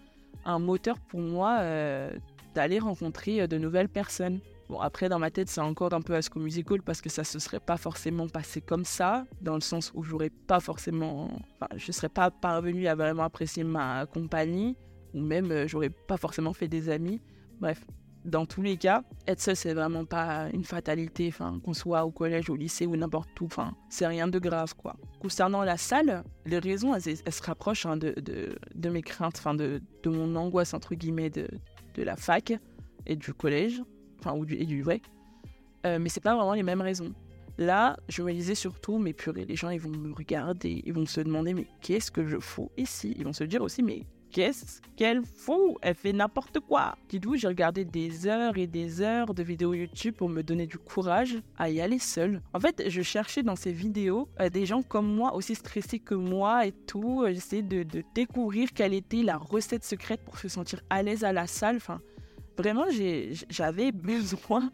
un 0.44 0.58
moteur 0.58 0.99
pour 1.00 1.20
moi 1.20 1.61
d'aller 2.55 2.78
rencontrer 2.78 3.49
de 3.49 3.58
nouvelles 3.58 3.88
personnes. 3.88 4.40
Bon, 4.69 4.81
après, 4.81 5.08
dans 5.08 5.19
ma 5.19 5.31
tête, 5.31 5.49
c'est 5.50 5.61
encore 5.61 5.93
un 5.93 6.00
peu 6.00 6.14
Asco 6.14 6.40
Musical 6.40 6.81
parce 6.82 7.02
que 7.02 7.10
ça 7.10 7.22
se 7.25 7.38
serait 7.38 7.60
pas 7.60 7.76
forcément 7.76 8.28
passé 8.28 8.60
comme 8.60 8.84
ça, 8.84 9.26
dans 9.43 9.55
le 9.55 9.60
sens 9.60 9.93
où 9.94 10.02
j'aurais 10.02 10.31
pas 10.31 10.60
forcément. 10.60 11.28
Enfin, 11.55 11.69
je 11.76 11.93
serais 11.93 12.08
pas 12.08 12.31
parvenue 12.31 12.87
à 12.87 12.94
vraiment 12.94 13.25
apprécier 13.25 13.62
ma 13.62 14.06
compagnie, 14.06 14.76
ou 15.12 15.20
même 15.20 15.50
euh, 15.50 15.69
j'aurais 15.69 15.90
pas 15.90 16.17
forcément 16.17 16.55
fait 16.55 16.69
des 16.69 16.88
amis. 16.88 17.20
Bref, 17.60 17.84
dans 18.25 18.47
tous 18.47 18.62
les 18.62 18.76
cas, 18.76 19.03
être 19.26 19.41
seul, 19.41 19.55
c'est 19.55 19.75
vraiment 19.75 20.05
pas 20.05 20.49
une 20.53 20.65
fatalité, 20.65 21.29
enfin, 21.29 21.61
qu'on 21.62 21.75
soit 21.75 22.05
au 22.05 22.11
collège, 22.11 22.49
au 22.49 22.56
lycée 22.56 22.87
ou 22.87 22.97
n'importe 22.97 23.38
où, 23.41 23.47
enfin, 23.47 23.75
c'est 23.88 24.06
rien 24.06 24.29
de 24.29 24.38
grave, 24.38 24.75
quoi. 24.75 24.97
Concernant 25.21 25.62
la 25.62 25.76
salle, 25.76 26.25
les 26.47 26.59
raisons, 26.59 26.94
elles, 26.94 27.03
se 27.03 27.43
rapprochent 27.43 27.87
hein, 27.87 27.97
de, 27.97 28.12
de, 28.21 28.56
de 28.75 28.88
mes 28.88 29.03
craintes, 29.03 29.37
enfin, 29.38 29.55
de, 29.55 29.81
de 30.03 30.11
mon 30.11 30.35
angoisse, 30.37 30.73
entre 30.75 30.94
guillemets, 30.94 31.31
de, 31.31 31.49
de 31.94 32.03
la 32.03 32.17
fac 32.17 32.55
et 33.06 33.17
du 33.17 33.35
collège, 33.35 33.82
enfin, 34.21 34.35
ou 34.37 34.47
du, 34.47 34.55
et 34.55 34.65
du 34.65 34.82
vrai. 34.82 35.03
Euh, 35.87 35.99
mais 35.99 36.09
c'est 36.09 36.23
pas 36.23 36.35
vraiment 36.35 36.55
les 36.55 36.62
mêmes 36.62 36.81
raisons. 36.81 37.12
Là, 37.59 37.97
je 38.09 38.23
me 38.23 38.32
disais 38.32 38.55
surtout, 38.55 38.99
mais 38.99 39.12
purée, 39.12 39.44
les 39.44 39.55
gens, 39.55 39.69
ils 39.69 39.81
vont 39.81 39.91
me 39.91 40.12
regarder, 40.12 40.82
ils 40.85 40.93
vont 40.93 41.06
se 41.06 41.20
demander, 41.20 41.55
mais 41.55 41.67
qu'est-ce 41.82 42.11
que 42.11 42.27
je 42.27 42.38
fous 42.38 42.70
ici? 42.77 43.15
Ils 43.17 43.25
vont 43.25 43.32
se 43.32 43.44
dire 43.44 43.62
aussi, 43.62 43.82
mais 43.82 44.06
qu'est-ce 44.34 44.81
qu'elle 44.96 45.22
fout? 45.25 45.76
Elle 45.81 45.94
fait 45.94 46.12
n'importe 46.12 46.58
quoi. 46.58 46.96
Dites-vous, 47.08 47.36
j'ai 47.36 47.46
regardé 47.46 47.84
des 47.84 48.26
heures 48.26 48.58
et 48.58 48.66
des 48.66 49.00
heures 49.00 49.32
de 49.32 49.44
vidéos 49.44 49.75
YouTube 49.75 50.16
pour 50.16 50.28
me 50.28 50.42
donner 50.42 50.66
du 50.66 50.76
courage 50.76 51.38
à 51.56 51.70
y 51.70 51.81
aller 51.81 52.00
seule. 52.00 52.42
En 52.52 52.58
fait, 52.58 52.82
je 52.88 53.00
cherchais 53.02 53.44
dans 53.44 53.54
ces 53.54 53.70
vidéos 53.70 54.28
euh, 54.40 54.50
des 54.50 54.66
gens 54.66 54.82
comme 54.82 55.06
moi, 55.06 55.34
aussi 55.36 55.54
stressés 55.54 56.00
que 56.00 56.16
moi 56.16 56.66
et 56.66 56.72
tout. 56.72 57.22
Euh, 57.22 57.32
J'essayais 57.32 57.62
de, 57.62 57.84
de 57.84 58.02
découvrir 58.12 58.72
quelle 58.75 58.92
était 58.92 59.22
la 59.22 59.36
recette 59.36 59.84
secrète 59.84 60.20
pour 60.25 60.36
se 60.36 60.48
sentir 60.48 60.82
à 60.90 61.04
l'aise 61.04 61.22
à 61.22 61.32
la 61.32 61.46
salle. 61.46 61.76
Enfin, 61.76 62.00
vraiment, 62.58 62.86
j'avais 63.50 63.92
besoin 63.92 64.69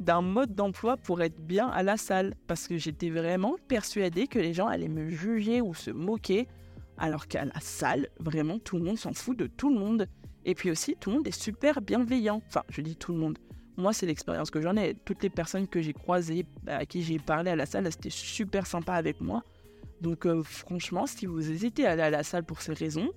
d'un 0.00 0.22
mode 0.22 0.56
d'emploi 0.56 0.96
pour 0.96 1.22
être 1.22 1.38
bien 1.38 1.68
à 1.68 1.84
la 1.84 1.96
salle. 1.96 2.34
Parce 2.48 2.66
que 2.66 2.78
j'étais 2.78 3.10
vraiment 3.10 3.54
persuadée 3.68 4.26
que 4.26 4.40
les 4.40 4.54
gens 4.54 4.66
allaient 4.66 4.88
me 4.88 5.08
juger 5.08 5.60
ou 5.60 5.72
se 5.72 5.92
moquer. 5.92 6.48
Alors 6.98 7.26
qu'à 7.26 7.44
la 7.44 7.60
salle, 7.60 8.08
vraiment, 8.20 8.58
tout 8.58 8.78
le 8.78 8.84
monde 8.84 8.98
s'en 8.98 9.12
fout 9.12 9.36
de 9.36 9.46
tout 9.46 9.72
le 9.72 9.78
monde. 9.78 10.08
Et 10.44 10.54
puis 10.54 10.70
aussi, 10.70 10.96
tout 10.98 11.10
le 11.10 11.16
monde 11.16 11.28
est 11.28 11.42
super 11.42 11.80
bienveillant. 11.80 12.42
Enfin, 12.46 12.62
je 12.68 12.80
dis 12.80 12.96
tout 12.96 13.12
le 13.12 13.18
monde. 13.18 13.38
Moi, 13.76 13.92
c'est 13.92 14.06
l'expérience 14.06 14.50
que 14.50 14.60
j'en 14.60 14.76
ai. 14.76 14.94
Toutes 15.04 15.22
les 15.22 15.30
personnes 15.30 15.66
que 15.66 15.82
j'ai 15.82 15.92
croisées, 15.92 16.46
à 16.66 16.86
qui 16.86 17.02
j'ai 17.02 17.18
parlé 17.18 17.50
à 17.50 17.56
la 17.56 17.66
salle, 17.66 17.90
c'était 17.90 18.10
super 18.10 18.66
sympa 18.66 18.94
avec 18.94 19.20
moi. 19.20 19.42
Donc, 20.00 20.26
euh, 20.26 20.42
franchement, 20.42 21.06
si 21.06 21.26
vous 21.26 21.50
hésitez 21.50 21.86
à 21.86 21.92
aller 21.92 22.02
à 22.02 22.10
la 22.10 22.22
salle 22.22 22.44
pour 22.44 22.60
ces 22.60 22.72
raisons, 22.72 23.10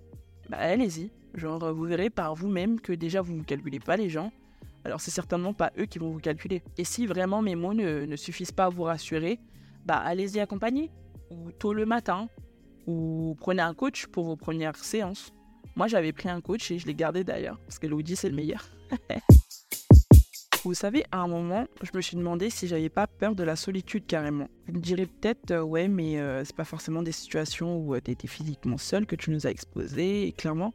bah, 0.49 0.57
allez-y. 0.57 1.11
Genre, 1.35 1.73
vous 1.73 1.83
verrez 1.83 2.09
par 2.09 2.33
vous-même 2.33 2.79
que 2.79 2.93
déjà, 2.93 3.21
vous 3.21 3.33
ne 3.33 3.43
calculez 3.43 3.79
pas 3.79 3.97
les 3.97 4.09
gens. 4.09 4.31
Alors, 4.83 5.01
c'est 5.01 5.11
certainement 5.11 5.53
pas 5.53 5.71
eux 5.77 5.85
qui 5.85 5.99
vont 5.99 6.09
vous 6.09 6.19
calculer. 6.19 6.63
Et 6.77 6.85
si 6.85 7.05
vraiment 7.05 7.41
mes 7.41 7.55
mots 7.55 7.73
ne, 7.73 8.05
ne 8.05 8.15
suffisent 8.15 8.51
pas 8.51 8.65
à 8.65 8.69
vous 8.69 8.83
rassurer, 8.83 9.39
bah, 9.85 9.97
allez-y 9.97 10.39
accompagner. 10.39 10.89
Ou 11.29 11.51
tôt 11.51 11.73
le 11.73 11.85
matin. 11.85 12.29
Ou 12.87 13.35
prenez 13.39 13.61
un 13.61 13.73
coach 13.73 14.07
pour 14.07 14.25
vos 14.25 14.35
premières 14.35 14.75
séances. 14.75 15.31
Moi, 15.75 15.87
j'avais 15.87 16.13
pris 16.13 16.29
un 16.29 16.41
coach 16.41 16.71
et 16.71 16.79
je 16.79 16.87
l'ai 16.87 16.95
gardé 16.95 17.23
d'ailleurs. 17.23 17.59
Parce 17.59 17.77
que 17.79 17.87
Louis 17.87 18.15
c'est 18.15 18.29
le 18.29 18.35
meilleur. 18.35 18.67
Vous 20.63 20.73
savez, 20.73 21.05
à 21.11 21.19
un 21.19 21.27
moment, 21.27 21.67
je 21.81 21.91
me 21.93 22.01
suis 22.01 22.17
demandé 22.17 22.49
si 22.49 22.67
j'avais 22.67 22.89
pas 22.89 23.07
peur 23.07 23.35
de 23.35 23.43
la 23.43 23.55
solitude 23.55 24.05
carrément. 24.05 24.49
Vous 24.67 24.73
me 24.73 24.79
direz 24.79 25.05
peut-être, 25.05 25.51
euh, 25.51 25.61
ouais, 25.61 25.87
mais 25.87 26.19
euh, 26.19 26.43
c'est 26.43 26.55
pas 26.55 26.65
forcément 26.65 27.03
des 27.03 27.11
situations 27.13 27.77
où 27.77 27.97
tu 27.99 28.11
étais 28.11 28.27
physiquement 28.27 28.77
seul 28.77 29.05
que 29.05 29.15
tu 29.15 29.29
nous 29.31 29.47
as 29.47 29.51
exposé, 29.51 30.27
et 30.27 30.31
clairement. 30.33 30.73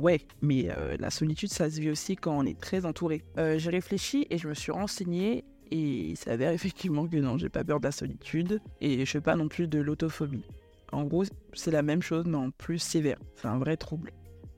Ouais, 0.00 0.26
mais 0.40 0.70
euh, 0.70 0.96
la 0.98 1.10
solitude, 1.10 1.50
ça 1.50 1.70
se 1.70 1.78
vit 1.78 1.90
aussi 1.90 2.16
quand 2.16 2.36
on 2.36 2.46
est 2.46 2.58
très 2.58 2.86
entouré. 2.86 3.22
Euh, 3.36 3.58
j'ai 3.58 3.70
réfléchi 3.70 4.26
et 4.30 4.38
je 4.38 4.48
me 4.48 4.54
suis 4.54 4.72
renseigné, 4.72 5.44
et 5.70 6.10
il 6.10 6.16
s'avère 6.16 6.52
effectivement 6.52 7.06
que 7.06 7.18
non, 7.18 7.36
j'ai 7.36 7.50
pas 7.50 7.64
peur 7.64 7.80
de 7.80 7.84
la 7.84 7.92
solitude, 7.92 8.62
et 8.80 9.04
je 9.04 9.10
fais 9.10 9.20
pas 9.20 9.36
non 9.36 9.48
plus 9.48 9.68
de 9.68 9.78
l'autophobie. 9.78 10.44
En 10.92 11.04
gros, 11.04 11.24
c'est 11.52 11.70
la 11.70 11.82
même 11.82 12.02
chose, 12.02 12.24
mais 12.26 12.36
en 12.36 12.50
plus 12.50 12.78
sévère. 12.78 13.18
C'est 13.36 13.48
un 13.48 13.58
vrai 13.58 13.76
trouble. 13.76 14.12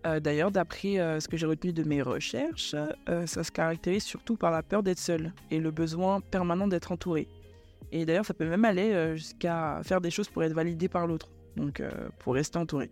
Euh, 0.07 0.21
D'ailleurs, 0.21 0.51
d'après 0.51 0.99
euh, 0.99 1.21
ce 1.21 1.29
que 1.29 1.37
j'ai 1.37 1.47
retenu 1.47 1.73
de 1.73 1.85
mes 1.85 2.03
recherches, 2.03 2.75
euh, 3.09 3.27
ça 3.27 3.45
se 3.45 3.53
caractérise 3.53 4.03
surtout 4.03 4.37
par 4.37 4.51
la 4.51 4.63
peur 4.63 4.83
d'être 4.83 4.99
seul 4.99 5.33
et 5.51 5.59
le 5.59 5.71
besoin 5.71 6.21
permanent 6.21 6.67
d'être 6.67 6.93
entouré. 6.93 7.29
Et 7.93 8.07
d'ailleurs, 8.07 8.25
ça 8.25 8.35
peut 8.35 8.49
même 8.49 8.65
aller 8.65 9.17
jusqu'à 9.17 9.81
faire 9.85 10.01
des 10.01 10.11
choses 10.11 10.29
pour 10.29 10.43
être 10.43 10.55
validé 10.55 10.89
par 10.89 11.07
l'autre, 11.07 11.29
donc 11.57 11.83
pour 12.21 12.33
rester 12.33 12.57
entouré. 12.59 12.91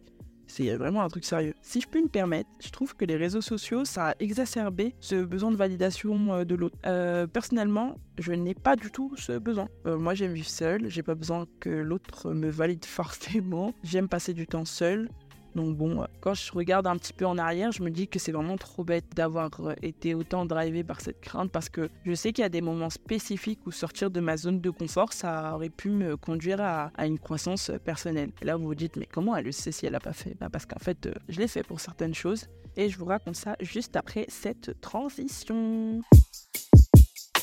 C'est 0.50 0.75
vraiment 0.75 1.02
un 1.02 1.09
truc 1.09 1.25
sérieux. 1.25 1.54
Si 1.62 1.80
je 1.80 1.87
peux 1.87 2.02
me 2.02 2.09
permettre, 2.09 2.50
je 2.59 2.71
trouve 2.71 2.97
que 2.97 3.04
les 3.04 3.14
réseaux 3.16 3.40
sociaux, 3.40 3.85
ça 3.85 4.09
a 4.09 4.14
exacerbé 4.19 4.97
ce 4.99 5.23
besoin 5.23 5.52
de 5.52 5.57
validation 5.57 6.35
euh, 6.35 6.45
de 6.45 6.57
l'autre. 6.57 6.76
Euh, 6.87 7.28
personnellement, 7.28 7.97
je 8.19 8.33
n'ai 8.33 8.54
pas 8.54 8.75
du 8.75 8.90
tout 8.90 9.12
ce 9.16 9.38
besoin. 9.38 9.69
Euh, 9.87 9.97
moi, 9.97 10.14
j'aime 10.14 10.33
vivre 10.33 10.49
seul. 10.49 10.90
J'ai 10.90 11.04
pas 11.04 11.14
besoin 11.14 11.47
que 11.61 11.71
l'autre 11.71 12.33
me 12.33 12.50
valide 12.50 12.85
forcément. 12.85 13.73
J'aime 13.85 14.09
passer 14.09 14.35
du 14.35 14.49
temps 14.49 14.64
seul. 14.64 15.09
Donc 15.54 15.76
bon, 15.76 16.02
euh, 16.02 16.07
quand 16.21 16.35
je 16.35 16.52
regarde 16.52 16.87
un 16.87 16.97
petit 16.97 17.12
peu 17.12 17.26
en 17.26 17.38
arrière, 17.38 17.73
je 17.73 17.83
me 17.83 17.90
dis 17.90 18.07
que 18.07 18.19
c'est 18.19 18.33
vraiment 18.33 18.57
trop 18.57 18.85
bête 18.85 19.04
d'avoir 19.14 19.50
euh, 19.61 19.75
été 19.83 20.14
autant 20.14 20.47
drivé 20.47 20.85
par 20.85 21.00
cette 21.00 21.21
crainte 21.21 21.50
parce 21.50 21.69
que 21.69 21.88
je 22.04 22.14
sais 22.14 22.33
qu'il 22.33 22.42
y 22.42 22.47
a 22.47 22.50
des 22.50 22.61
moments 22.61 22.90
spécifiques 22.90 23.61
où 23.66 23.73
sortir 23.73 24.11
de 24.11 24.21
ma 24.21 24.37
zone 24.37 24.61
de 24.61 24.71
confort, 24.71 25.12
ça 25.12 25.54
aurait 25.54 25.71
pu 25.71 25.90
me 25.90 26.16
conduire 26.16 26.61
à, 26.61 26.90
une 27.04 27.19
croissance 27.19 27.71
personnelle. 27.85 28.30
Et 28.42 28.45
là, 28.45 28.57
vous 28.57 28.66
vous 28.66 28.75
dites, 28.75 28.97
mais 28.97 29.07
comment 29.07 29.37
elle 29.37 29.47
le 29.47 29.52
sait 29.52 29.73
si 29.73 29.87
elle 29.87 29.92
n'a 29.92 30.00
pas 30.00 30.12
fait? 30.12 30.37
Bah 30.38 30.49
Parce 30.50 30.66
qu'en 30.66 30.78
fait, 30.78 31.07
euh, 31.07 31.14
je 31.28 31.40
l'ai 31.40 31.49
fait 31.49 31.62
pour 31.62 31.80
certaines 31.80 32.14
choses 32.14 32.47
et 32.76 32.88
je 32.88 32.99
vous 32.99 33.07
raconte 33.07 33.37
ça 33.37 33.57
juste 33.61 33.97
après 33.97 34.26
cette 34.28 34.80
transition. 34.80 36.02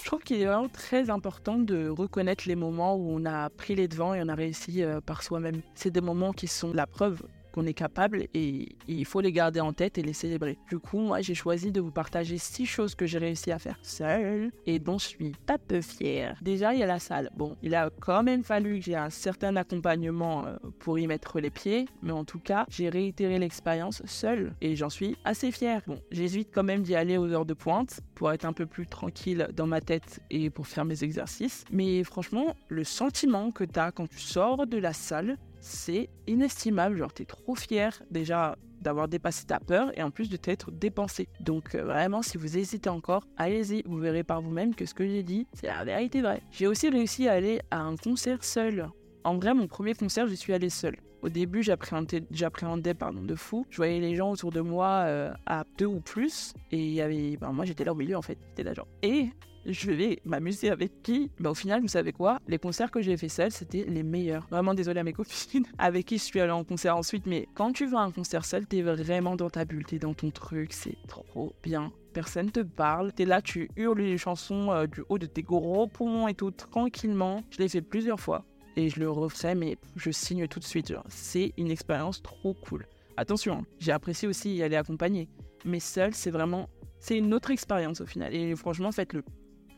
Je 0.02 0.06
trouve 0.06 0.22
qu'il 0.22 0.40
est 0.40 0.46
vraiment 0.46 0.70
très 0.70 1.10
important 1.10 1.58
de 1.58 1.90
reconnaître 1.90 2.46
les 2.48 2.56
moments 2.56 2.96
où 2.96 3.10
on 3.12 3.26
a 3.26 3.50
pris 3.50 3.76
les 3.76 3.90
devants 3.90 4.14
et 4.14 4.22
on 4.24 4.30
a 4.30 4.36
réussi 4.36 4.82
par 5.06 5.22
soi-même. 5.22 5.62
C'est 5.76 5.92
des 5.92 6.00
moments 6.00 6.32
qui 6.32 6.48
sont 6.48 6.72
la 6.72 6.88
preuve 6.88 7.24
est 7.66 7.74
capable 7.74 8.28
et 8.34 8.70
il 8.88 9.06
faut 9.06 9.22
les 9.22 9.32
garder 9.32 9.60
en 9.60 9.74
tête 9.74 9.98
et 9.98 10.02
les 10.02 10.14
célébrer. 10.14 10.58
Du 10.70 10.80
coup, 10.80 11.00
moi, 11.00 11.22
j'ai 11.22 11.36
choisi 11.36 11.72
de 11.72 11.82
vous 11.82 11.92
partager 11.92 12.38
six 12.38 12.66
choses 12.66 12.96
que 12.96 13.06
j'ai 13.06 13.18
réussi 13.18 13.52
à 13.52 13.60
faire 13.60 13.78
seule 13.82 14.52
et 14.66 14.80
dont 14.80 14.98
je 14.98 15.08
suis 15.08 15.32
pas 15.46 15.58
peu 15.58 15.82
fière. 15.82 16.38
Déjà, 16.42 16.74
il 16.74 16.80
y 16.80 16.84
a 16.84 16.88
la 16.88 17.00
salle. 17.00 17.32
Bon, 17.36 17.56
il 17.62 17.76
a 17.76 17.90
quand 18.00 18.24
même 18.24 18.44
fallu 18.44 18.80
que 18.80 18.86
j'ai 18.86 18.96
un 18.96 19.10
certain 19.10 19.56
accompagnement 19.56 20.46
euh, 20.46 20.58
pour 20.80 21.00
y 21.00 21.08
mettre 21.08 21.40
les 21.40 21.50
pieds, 21.50 21.86
mais 22.02 22.12
en 22.12 22.24
tout 22.24 22.40
cas, 22.40 22.66
j'ai 22.70 22.90
réitéré 22.90 23.40
l'expérience 23.40 24.02
seule 24.06 24.54
et 24.62 24.76
j'en 24.76 24.90
suis 24.90 25.16
assez 25.26 25.52
fière. 25.52 25.82
Bon, 25.88 26.00
j'hésite 26.12 26.50
quand 26.54 26.64
même 26.64 26.84
d'y 26.84 26.96
aller 26.96 27.18
aux 27.18 27.32
heures 27.32 27.46
de 27.46 27.54
pointe 27.54 28.02
pour 28.16 28.32
être 28.32 28.46
un 28.46 28.54
peu 28.54 28.66
plus 28.66 28.88
tranquille 28.88 29.48
dans 29.56 29.68
ma 29.68 29.82
tête 29.82 30.20
et 30.30 30.50
pour 30.50 30.68
faire 30.68 30.86
mes 30.86 31.04
exercices. 31.04 31.66
Mais 31.72 32.04
franchement, 32.04 32.56
le 32.70 32.84
sentiment 32.84 33.52
que 33.52 33.64
tu 33.64 33.80
as 33.80 33.92
quand 33.92 34.08
tu 34.08 34.20
sors 34.20 34.68
de 34.68 34.78
la 34.78 34.94
salle, 34.94 35.38
c'est 35.60 36.10
inestimable. 36.28 36.98
Genre, 36.98 37.14
t'es 37.14 37.26
trop 37.26 37.56
fier 37.56 38.02
déjà 38.12 38.56
d'avoir 38.82 39.08
dépassé 39.08 39.46
ta 39.46 39.60
peur 39.60 39.92
et 39.98 40.04
en 40.04 40.12
plus 40.12 40.30
de 40.30 40.38
t'être 40.38 40.72
dépensé. 40.72 41.28
Donc 41.40 41.76
euh, 41.76 41.84
vraiment, 41.84 42.22
si 42.22 42.38
vous 42.38 42.58
hésitez 42.58 42.90
encore, 42.90 43.28
allez-y, 43.38 43.84
vous 43.86 43.98
verrez 43.98 44.24
par 44.24 44.42
vous-même 44.42 44.76
que 44.76 44.86
ce 44.86 44.94
que 44.94 45.06
j'ai 45.08 45.24
dit, 45.24 45.48
c'est 45.54 45.68
la 45.68 45.84
vérité 45.84 46.22
vraie. 46.22 46.42
J'ai 46.52 46.68
aussi 46.68 46.90
réussi 46.90 47.28
à 47.28 47.34
aller 47.34 47.62
à 47.72 47.82
un 47.82 47.96
concert 47.96 48.44
seul. 48.44 48.90
En 49.24 49.38
vrai, 49.38 49.54
mon 49.54 49.68
premier 49.68 49.94
concert, 49.94 50.28
j'y 50.28 50.38
suis 50.38 50.54
allé 50.54 50.70
seul. 50.70 50.98
Au 51.24 51.30
début, 51.30 51.64
j'appréhendais 51.64 52.94
pardon, 52.94 53.24
de 53.24 53.36
fou. 53.36 53.66
Je 53.70 53.78
voyais 53.78 54.00
les 54.00 54.16
gens 54.16 54.32
autour 54.32 54.52
de 54.52 54.62
moi 54.62 55.04
euh, 55.06 55.34
à 55.46 55.66
deux 55.78 55.88
ou 55.88 56.00
plus. 56.00 56.54
Et 56.72 56.92
y 56.92 57.02
avait, 57.02 57.38
ben, 57.38 57.52
moi, 57.52 57.66
j'étais 57.66 57.84
là 57.84 57.92
au 57.92 57.96
milieu 57.96 58.16
en 58.16 58.22
fait. 58.22 58.38
J'étais 58.50 58.64
là 58.64 58.74
genre. 58.74 58.88
Et 59.02 59.30
je 59.68 59.92
vais 59.92 60.20
m'amuser 60.26 60.70
avec 60.70 61.04
qui 61.04 61.30
bah, 61.40 61.52
Au 61.52 61.54
final, 61.54 61.82
vous 61.82 61.88
savez 61.88 62.14
quoi 62.14 62.40
Les 62.48 62.58
concerts 62.58 62.90
que 62.90 63.02
j'ai 63.02 63.18
fait 63.18 63.30
seul, 63.30 63.52
c'était 63.52 63.86
les 63.88 64.04
meilleurs. 64.04 64.48
Vraiment 64.50 64.74
désolé 64.74 65.02
à 65.02 65.04
mes 65.04 65.14
copines 65.14 65.66
avec 65.78 66.06
qui 66.06 66.18
je 66.18 66.24
suis 66.24 66.40
allée 66.40 66.52
en 66.52 66.64
concert 66.64 66.96
ensuite, 66.96 67.26
mais 67.26 67.48
quand 67.54 67.74
tu 67.74 67.86
vas 67.86 68.00
à 68.00 68.04
un 68.04 68.12
concert 68.12 68.46
seul, 68.46 68.66
t'es 68.66 68.82
vraiment 68.82 69.36
dans 69.36 69.50
ta 69.50 69.66
bulle, 69.66 69.86
t'es 69.86 70.00
dans 70.00 70.14
ton 70.14 70.32
truc, 70.32 70.74
c'est 70.74 70.98
trop 71.08 71.54
bien. 71.64 71.92
Personne 72.14 72.50
te 72.50 72.62
parle, 72.62 73.14
t'es 73.14 73.26
là, 73.26 73.42
tu 73.42 73.70
hurles 73.76 74.00
les 74.00 74.18
chansons 74.18 74.72
euh, 74.72 74.88
du 74.88 75.04
haut 75.10 75.20
de 75.20 75.28
tes 75.28 75.44
gros 75.44 75.88
poumons 75.88 76.28
et 76.28 76.34
tout, 76.34 76.52
tranquillement. 76.52 77.44
Je 77.52 77.60
l'ai 77.60 77.70
fait 77.70 77.82
plusieurs 77.82 78.20
fois 78.20 78.46
et 78.76 78.90
je 78.90 79.00
le 79.00 79.10
referai, 79.10 79.54
mais 79.54 79.78
je 79.96 80.12
signe 80.12 80.48
tout 80.48 80.60
de 80.60 80.64
suite. 80.64 80.94
C'est 81.10 81.54
une 81.58 81.72
expérience 81.72 82.24
trop 82.24 82.54
cool. 82.54 82.88
Attention, 83.18 83.60
hein, 83.60 83.66
j'ai 83.80 83.92
apprécié 83.92 84.28
aussi 84.28 84.56
y 84.56 84.64
aller 84.64 84.76
accompagné, 84.76 85.28
mais 85.66 85.80
seul, 85.80 86.14
c'est 86.14 86.32
vraiment 86.32 86.70
c'est 87.00 87.18
une 87.18 87.34
autre 87.34 87.52
expérience 87.52 88.02
au 88.02 88.06
final. 88.06 88.34
Et 88.34 88.56
franchement, 88.56 88.92
faites-le. 88.92 89.24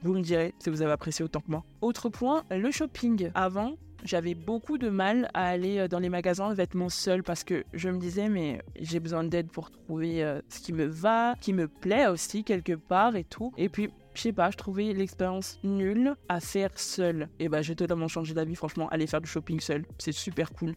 Vous 0.02 0.14
me 0.14 0.22
direz 0.22 0.54
si 0.60 0.70
vous 0.70 0.82
avez 0.82 0.92
apprécié 0.92 1.26
autant 1.26 1.42
que 1.42 1.52
moi. 1.52 1.64
Autre 1.82 2.08
point, 2.10 2.44
le 2.52 2.72
shopping. 2.72 3.32
Avant, 3.36 3.76
j'avais 4.06 4.34
beaucoup 4.34 4.78
de 4.78 4.90
mal 4.90 5.30
à 5.34 5.48
aller 5.48 5.80
euh, 5.80 5.88
dans 5.90 6.00
les 6.00 6.08
magasins 6.08 6.50
de 6.50 6.56
vêtements 6.56 6.90
seul 6.90 7.22
parce 7.22 7.44
que 7.44 7.66
je 7.74 7.90
me 7.90 8.00
disais 8.00 8.30
mais 8.30 8.62
j'ai 8.80 9.02
besoin 9.02 9.26
d'aide 9.26 9.52
pour 9.52 9.72
trouver 9.72 10.24
euh, 10.24 10.42
ce 10.48 10.62
qui 10.62 10.72
me 10.72 10.86
va, 10.86 11.36
qui 11.42 11.52
me 11.52 11.68
plaît 11.68 12.08
aussi 12.08 12.46
quelque 12.46 12.74
part 12.74 13.18
et 13.18 13.26
tout. 13.26 13.52
Et 13.58 13.68
puis 13.68 13.90
je 14.14 14.22
sais 14.22 14.32
pas, 14.32 14.52
je 14.52 14.58
trouvais 14.58 14.94
l'expérience 14.94 15.60
nulle 15.64 16.16
à 16.30 16.40
faire 16.40 16.72
seul. 16.80 17.28
Et 17.40 17.50
bah 17.50 17.62
j'ai 17.62 17.76
totalement 17.76 18.08
changé 18.08 18.34
d'avis 18.34 18.56
franchement, 18.56 18.88
aller 18.90 19.06
faire 19.06 19.22
du 19.22 19.28
shopping 19.28 19.60
seul, 19.60 19.86
c'est 19.98 20.14
super 20.14 20.52
cool. 20.54 20.76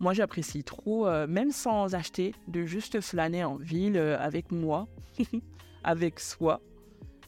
Moi 0.00 0.12
j'apprécie 0.12 0.64
trop, 0.64 1.06
euh, 1.06 1.28
même 1.28 1.52
sans 1.52 1.94
acheter, 1.94 2.34
de 2.48 2.66
juste 2.66 3.00
flâner 3.00 3.44
en 3.44 3.54
ville 3.54 3.96
avec 3.98 4.50
moi, 4.50 4.88
avec 5.84 6.18
soi 6.18 6.60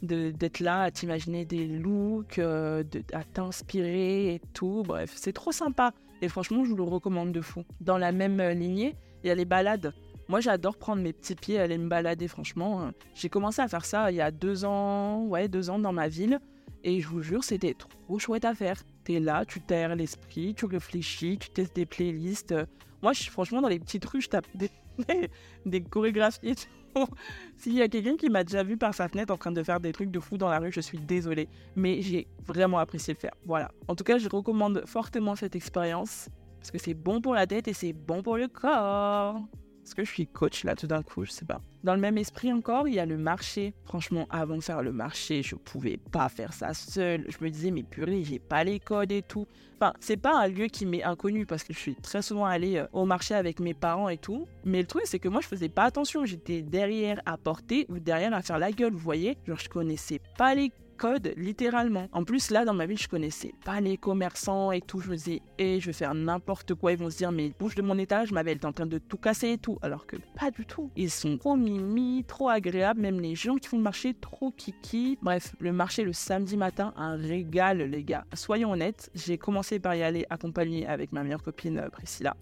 d'être 0.03 0.61
là 0.61 0.83
à 0.83 0.91
t'imaginer 0.91 1.45
des 1.45 1.67
looks, 1.67 2.39
euh, 2.39 2.83
à 3.13 3.25
t'inspirer 3.25 4.35
et 4.35 4.41
tout. 4.53 4.83
Bref, 4.87 5.13
c'est 5.17 5.33
trop 5.33 5.53
sympa. 5.53 5.93
Et 6.23 6.29
franchement, 6.29 6.65
je 6.65 6.71
vous 6.71 6.77
le 6.77 6.83
recommande 6.83 7.33
de 7.33 7.41
fou. 7.41 7.65
Dans 7.81 7.99
la 7.99 8.13
même 8.13 8.41
euh, 8.41 8.55
lignée, 8.55 8.97
il 9.23 9.29
y 9.29 9.31
a 9.31 9.35
les 9.35 9.45
balades. 9.45 9.93
Moi, 10.29 10.41
j'adore 10.41 10.77
prendre 10.77 11.03
mes 11.03 11.13
petits 11.13 11.35
pieds, 11.35 11.59
aller 11.59 11.79
me 11.79 11.89
balader, 11.89 12.27
franchement. 12.27 12.83
Euh. 12.83 12.91
J'ai 13.15 13.29
commencé 13.29 13.61
à 13.61 13.69
faire 13.69 13.85
ça 13.85 14.11
il 14.11 14.17
y 14.17 14.21
a 14.21 14.31
deux 14.31 14.65
ans, 14.65 15.25
ouais, 15.25 15.49
deux 15.49 15.71
ans 15.71 15.79
dans 15.79 15.93
ma 15.93 16.09
ville. 16.09 16.41
Et 16.85 17.01
je 17.01 17.09
vous 17.09 17.23
jure, 17.23 17.45
c'était 17.45 17.75
trop 17.75 18.19
chouette 18.19 18.45
à 18.45 18.55
faire. 18.55 18.83
T'es 19.05 19.21
là, 19.21 19.45
tu 19.45 19.61
t'aères 19.61 19.97
l'esprit, 19.97 20.55
tu 20.55 20.67
réfléchis, 20.67 21.39
tu 21.39 21.51
testes 21.51 21.75
des 21.75 21.87
playlists. 21.87 22.55
Moi, 23.03 23.13
franchement, 23.15 23.61
dans 23.61 23.69
les 23.69 23.79
petites 23.79 24.05
rues, 24.05 24.21
je 24.21 24.29
tape 24.29 24.47
des, 24.55 25.81
chorégraphies 25.91 26.49
et. 26.49 26.55
S'il 27.57 27.75
y 27.75 27.83
a 27.83 27.89
quelqu'un 27.89 28.17
qui 28.17 28.29
m'a 28.29 28.45
déjà 28.45 28.63
vu 28.63 28.77
par 28.77 28.95
sa 28.95 29.09
fenêtre 29.09 29.33
en 29.33 29.37
train 29.37 29.53
de 29.53 29.63
faire 29.63 29.81
des 29.81 29.93
trucs 29.93 30.11
de 30.11 30.21
fou 30.21 30.37
dans 30.37 30.49
la 30.49 30.59
rue, 30.59 30.73
je 30.73 30.81
suis 30.81 30.99
désolée. 30.99 31.49
Mais 31.75 32.01
j'ai 32.03 32.27
vraiment 32.45 32.79
apprécié 32.79 33.15
le 33.15 33.19
faire. 33.19 33.35
Voilà. 33.45 33.71
En 33.89 33.95
tout 33.95 34.05
cas, 34.05 34.19
je 34.19 34.29
recommande 34.29 34.83
fortement 34.87 35.37
cette 35.37 35.57
expérience. 35.57 36.29
Parce 36.59 36.71
que 36.71 36.79
c'est 36.79 36.95
bon 36.95 37.21
pour 37.21 37.35
la 37.35 37.47
tête 37.47 37.69
et 37.69 37.73
c'est 37.73 37.93
bon 37.93 38.23
pour 38.23 38.37
le 38.37 38.49
corps. 38.49 39.41
Est-ce 39.87 39.95
que 39.95 40.05
je 40.05 40.11
suis 40.11 40.27
coach 40.27 40.65
là 40.65 40.75
tout 40.75 40.89
d'un 40.89 41.05
coup? 41.05 41.25
Je 41.25 41.31
sais 41.31 41.45
pas. 41.45 41.61
Dans 41.85 41.95
le 41.95 42.01
même 42.01 42.19
esprit 42.19 42.53
encore, 42.53 42.89
il 42.89 42.95
y 42.95 42.99
a 42.99 43.07
le 43.07 43.17
marché. 43.17 43.73
Franchement, 43.85 44.27
avant 44.31 44.57
de 44.57 44.61
faire 44.61 44.83
le 44.83 44.91
marché, 44.91 45.45
je 45.45 45.55
pouvais 45.55 45.97
pas 45.97 46.29
faire 46.29 46.53
ça 46.53 46.75
seul. 46.75 47.25
Je 47.29 47.37
me 47.41 47.51
disais, 47.51 47.71
mais 47.71 47.85
purée, 47.85 48.25
j'ai 48.25 48.41
pas 48.41 48.65
les 48.65 48.81
codes 48.81 49.13
et 49.13 49.23
tout. 49.23 49.47
Enfin, 49.77 49.93
c'est 50.01 50.17
pas 50.17 50.41
un 50.41 50.49
lieu 50.49 50.67
qui 50.67 50.87
m'est 50.87 51.05
inconnu 51.05 51.47
parce 51.47 51.63
que 51.63 51.73
je 51.73 51.79
suis 51.79 51.95
très 51.95 52.21
souvent 52.21 52.47
allée 52.47 52.79
euh, 52.79 52.87
au 52.93 53.05
marché 53.05 53.35
avec 53.35 53.61
mes 53.61 53.75
parents 53.75 54.09
et 54.09 54.19
tout. 54.19 54.49
Mais 54.65 54.81
le 54.81 54.89
truc, 54.89 55.03
c'est 55.05 55.21
que 55.21 55.29
moi, 55.29 55.41
je 55.41 55.47
faisais 55.47 55.69
pas 55.69 55.85
attention. 55.85 56.25
J'étais 56.25 56.63
derrière 56.63 57.23
à 57.25 57.37
porter 57.37 57.87
ou 57.89 58.01
derrière 58.01 58.35
à 58.35 58.43
faire 58.43 58.59
la 58.59 58.73
gueule, 58.73 58.93
vous 58.93 58.99
voyez? 58.99 59.39
Genre, 59.47 59.61
je 59.61 59.69
connaissais 59.69 60.21
pas 60.37 60.57
les 60.57 60.73
code 60.97 61.33
littéralement. 61.37 62.09
En 62.13 62.25
plus, 62.25 62.51
là, 62.51 62.65
dans 62.65 62.75
ma 62.75 62.87
ville, 62.87 62.99
je 62.99 63.09
connaissais 63.09 63.53
pas 63.65 63.81
les 63.81 63.97
commerçants 63.97 64.73
et 64.73 64.81
tout. 64.81 65.01
Je 65.01 65.11
me 65.11 65.17
disais, 65.17 65.43
et 65.59 65.77
eh, 65.77 65.81
je 65.81 65.87
vais 65.87 65.93
faire 65.93 66.15
n'importe 66.15 66.75
quoi. 66.75 66.93
Ils 66.93 66.99
vont 66.99 67.11
se 67.11 67.19
dire, 67.19 67.33
mais 67.33 67.53
bouge 67.59 67.75
de 67.75 67.83
mon 67.83 67.99
étage, 67.99 68.33
ma 68.33 68.43
belle, 68.43 68.59
t'es 68.59 68.67
en 68.67 68.73
train 68.73 68.87
de 68.87 68.99
tout 68.99 69.17
casser 69.17 69.51
et 69.51 69.59
tout. 69.59 69.79
Alors 69.83 70.07
que 70.07 70.17
pas 70.39 70.51
du 70.51 70.65
tout. 70.67 70.91
Ils 70.97 71.11
sont 71.11 71.39
trop 71.39 71.57
mimi, 71.57 72.25
trop 72.27 72.49
agréables. 72.49 73.01
Même 73.01 73.21
les 73.21 73.35
gens 73.35 73.57
qui 73.57 73.69
font 73.69 73.77
le 73.77 73.83
marché, 73.83 74.15
trop 74.15 74.51
kiki. 74.51 75.19
Bref, 75.23 75.55
le 75.61 75.73
marché 75.73 76.05
le 76.05 76.13
samedi 76.13 76.57
matin, 76.57 76.93
un 76.97 77.17
régal, 77.17 77.79
les 77.79 78.05
gars. 78.05 78.25
Soyons 78.35 78.73
honnêtes, 78.73 79.11
j'ai 79.15 79.39
commencé 79.39 79.79
par 79.79 79.95
y 79.95 80.03
aller 80.03 80.27
accompagné 80.31 80.87
avec 80.87 81.13
ma 81.13 81.23
meilleure 81.23 81.43
copine 81.43 81.79
euh, 81.79 81.89
Priscilla. 81.91 82.37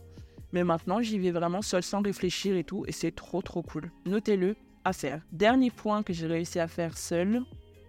Mais 0.52 0.62
maintenant, 0.62 1.02
j'y 1.02 1.18
vais 1.18 1.32
vraiment 1.32 1.62
seul 1.62 1.82
sans 1.82 2.00
réfléchir 2.00 2.56
et 2.56 2.64
tout. 2.64 2.84
Et 2.86 2.92
c'est 2.92 3.10
trop, 3.10 3.42
trop 3.42 3.62
cool. 3.62 3.90
Notez-le, 4.06 4.54
à 4.84 4.92
faire. 4.92 5.20
Dernier 5.32 5.70
point 5.70 6.02
que 6.02 6.12
j'ai 6.12 6.26
réussi 6.26 6.60
à 6.60 6.68
faire 6.68 6.96
seul, 6.96 7.42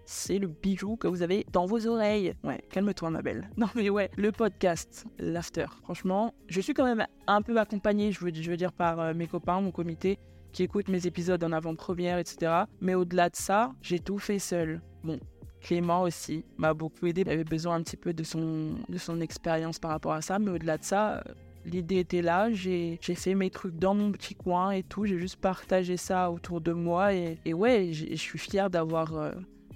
c'est 0.06 0.38
le 0.38 0.46
bijou 0.46 0.96
que 0.96 1.08
vous 1.08 1.22
avez 1.22 1.44
dans 1.52 1.66
vos 1.66 1.86
oreilles. 1.86 2.32
Ouais, 2.44 2.62
calme-toi 2.70 3.10
ma 3.10 3.22
belle. 3.22 3.50
Non 3.56 3.66
mais 3.74 3.90
ouais, 3.90 4.10
le 4.16 4.32
podcast, 4.32 5.04
l'after. 5.18 5.66
Franchement, 5.82 6.32
je 6.48 6.60
suis 6.60 6.72
quand 6.72 6.84
même 6.84 7.04
un 7.26 7.42
peu 7.42 7.58
accompagné, 7.58 8.12
je 8.12 8.20
veux, 8.20 8.30
dire, 8.30 8.72
par 8.72 9.00
euh, 9.00 9.14
mes 9.14 9.26
copains, 9.26 9.60
mon 9.60 9.72
comité, 9.72 10.18
qui 10.52 10.62
écoutent 10.62 10.88
mes 10.88 11.06
épisodes 11.06 11.42
en 11.42 11.52
avant-première, 11.52 12.18
etc. 12.18 12.64
Mais 12.80 12.94
au-delà 12.94 13.28
de 13.28 13.36
ça, 13.36 13.72
j'ai 13.82 13.98
tout 13.98 14.18
fait 14.18 14.38
seul. 14.38 14.80
Bon, 15.02 15.18
Clément 15.60 16.02
aussi 16.02 16.44
m'a 16.56 16.74
beaucoup 16.74 17.06
aidé. 17.06 17.22
Il 17.22 17.30
avait 17.30 17.44
besoin 17.44 17.74
un 17.74 17.82
petit 17.82 17.96
peu 17.96 18.12
de 18.12 18.22
son, 18.22 18.76
de 18.88 18.98
son 18.98 19.20
expérience 19.20 19.78
par 19.78 19.90
rapport 19.90 20.12
à 20.12 20.22
ça. 20.22 20.38
Mais 20.38 20.52
au-delà 20.52 20.78
de 20.78 20.84
ça, 20.84 21.16
euh, 21.16 21.22
l'idée 21.64 21.98
était 21.98 22.22
là. 22.22 22.52
J'ai 22.52 22.98
fait 23.00 23.34
mes 23.34 23.50
trucs 23.50 23.76
dans 23.76 23.94
mon 23.94 24.12
petit 24.12 24.34
coin 24.34 24.70
et 24.70 24.82
tout. 24.82 25.06
J'ai 25.06 25.18
juste 25.18 25.36
partagé 25.40 25.96
ça 25.96 26.30
autour 26.30 26.60
de 26.60 26.72
moi. 26.72 27.12
Et, 27.14 27.52
ouais, 27.52 27.90
je 27.92 28.14
suis 28.14 28.38
fier 28.38 28.70
d'avoir 28.70 29.16
euh, 29.16 29.32